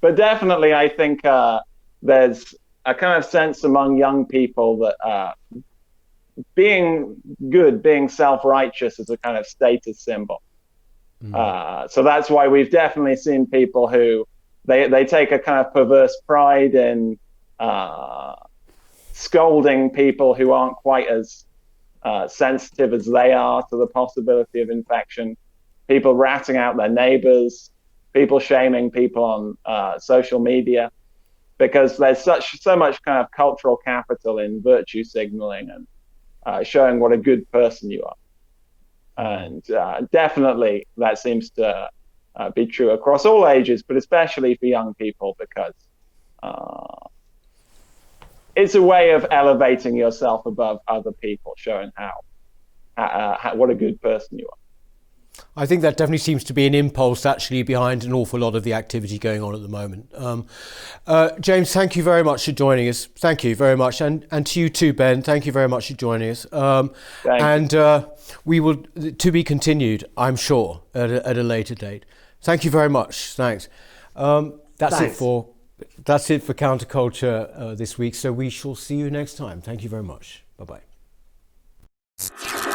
But 0.00 0.16
definitely, 0.16 0.74
I 0.74 0.88
think 0.88 1.24
uh, 1.24 1.60
there's 2.02 2.54
a 2.84 2.94
kind 2.94 3.18
of 3.18 3.24
sense 3.24 3.64
among 3.64 3.96
young 3.96 4.26
people 4.26 4.78
that 4.78 4.96
uh, 5.04 5.32
being 6.54 7.16
good, 7.50 7.82
being 7.82 8.08
self 8.08 8.44
righteous 8.44 8.98
is 8.98 9.10
a 9.10 9.16
kind 9.16 9.36
of 9.36 9.46
status 9.46 10.00
symbol. 10.00 10.42
Mm. 11.22 11.34
Uh, 11.34 11.88
so 11.88 12.02
that's 12.02 12.28
why 12.28 12.48
we've 12.48 12.70
definitely 12.70 13.16
seen 13.16 13.46
people 13.46 13.88
who 13.88 14.26
they, 14.64 14.88
they 14.88 15.04
take 15.04 15.32
a 15.32 15.38
kind 15.38 15.64
of 15.64 15.72
perverse 15.72 16.16
pride 16.26 16.74
in 16.74 17.18
uh, 17.58 18.34
scolding 19.12 19.90
people 19.90 20.34
who 20.34 20.52
aren't 20.52 20.76
quite 20.76 21.08
as 21.08 21.44
uh, 22.02 22.28
sensitive 22.28 22.92
as 22.92 23.06
they 23.06 23.32
are 23.32 23.62
to 23.70 23.76
the 23.76 23.86
possibility 23.86 24.60
of 24.60 24.70
infection, 24.70 25.36
people 25.88 26.14
ratting 26.14 26.56
out 26.56 26.76
their 26.76 26.88
neighbors, 26.88 27.70
people 28.12 28.38
shaming 28.38 28.90
people 28.90 29.24
on 29.24 29.58
uh, 29.64 29.98
social 29.98 30.38
media 30.38 30.90
because 31.58 31.96
there's 31.96 32.22
such 32.22 32.60
so 32.60 32.76
much 32.76 33.02
kind 33.02 33.18
of 33.18 33.30
cultural 33.30 33.76
capital 33.76 34.38
in 34.38 34.62
virtue 34.62 35.02
signaling 35.02 35.70
and 35.70 35.86
uh, 36.46 36.62
showing 36.62 37.00
what 37.00 37.12
a 37.12 37.18
good 37.18 37.50
person 37.50 37.90
you 37.90 38.04
are. 38.04 38.14
And 39.18 39.68
uh, 39.70 40.02
definitely 40.12 40.86
that 40.96 41.18
seems 41.18 41.50
to 41.52 41.88
uh, 42.36 42.50
be 42.50 42.66
true 42.66 42.90
across 42.90 43.26
all 43.26 43.48
ages, 43.48 43.82
but 43.82 43.96
especially 43.96 44.56
for 44.56 44.66
young 44.66 44.94
people 44.94 45.36
because 45.38 45.72
uh, 46.42 47.08
it's 48.54 48.74
a 48.74 48.82
way 48.82 49.10
of 49.10 49.26
elevating 49.30 49.96
yourself 49.96 50.46
above 50.46 50.78
other 50.86 51.12
people, 51.20 51.52
showing 51.56 51.90
how, 51.94 52.12
uh, 52.96 53.36
how 53.38 53.54
what 53.56 53.70
a 53.70 53.74
good 53.74 54.00
person 54.00 54.38
you 54.38 54.46
are. 54.46 54.65
I 55.56 55.66
think 55.66 55.82
that 55.82 55.96
definitely 55.96 56.18
seems 56.18 56.44
to 56.44 56.52
be 56.52 56.66
an 56.66 56.74
impulse 56.74 57.24
actually 57.24 57.62
behind 57.62 58.04
an 58.04 58.12
awful 58.12 58.40
lot 58.40 58.54
of 58.54 58.62
the 58.62 58.74
activity 58.74 59.18
going 59.18 59.42
on 59.42 59.54
at 59.54 59.62
the 59.62 59.68
moment. 59.68 60.10
Um, 60.14 60.46
uh, 61.06 61.30
James, 61.40 61.72
thank 61.72 61.96
you 61.96 62.02
very 62.02 62.22
much 62.22 62.44
for 62.44 62.52
joining 62.52 62.88
us. 62.88 63.06
Thank 63.06 63.44
you 63.44 63.56
very 63.56 63.76
much, 63.76 64.00
and 64.00 64.26
and 64.30 64.46
to 64.48 64.60
you 64.60 64.68
too, 64.68 64.92
Ben. 64.92 65.22
Thank 65.22 65.46
you 65.46 65.52
very 65.52 65.68
much 65.68 65.88
for 65.88 65.94
joining 65.94 66.30
us. 66.30 66.50
Um, 66.52 66.92
and 67.24 67.74
uh, 67.74 68.08
we 68.44 68.60
will 68.60 68.76
to 68.76 69.32
be 69.32 69.42
continued, 69.42 70.04
I'm 70.16 70.36
sure, 70.36 70.82
at 70.94 71.10
a, 71.10 71.26
at 71.26 71.38
a 71.38 71.42
later 71.42 71.74
date. 71.74 72.04
Thank 72.42 72.64
you 72.64 72.70
very 72.70 72.90
much. 72.90 73.32
Thanks. 73.32 73.68
Um, 74.14 74.60
that's 74.78 74.98
Thanks. 74.98 75.14
it 75.14 75.18
for 75.18 75.48
that's 76.04 76.30
it 76.30 76.42
for 76.42 76.54
counterculture 76.54 77.50
uh, 77.54 77.74
this 77.74 77.98
week. 77.98 78.14
So 78.14 78.32
we 78.32 78.50
shall 78.50 78.74
see 78.74 78.96
you 78.96 79.10
next 79.10 79.34
time. 79.34 79.60
Thank 79.60 79.82
you 79.82 79.88
very 79.88 80.02
much. 80.02 80.44
Bye 80.56 80.80
bye. 82.18 82.72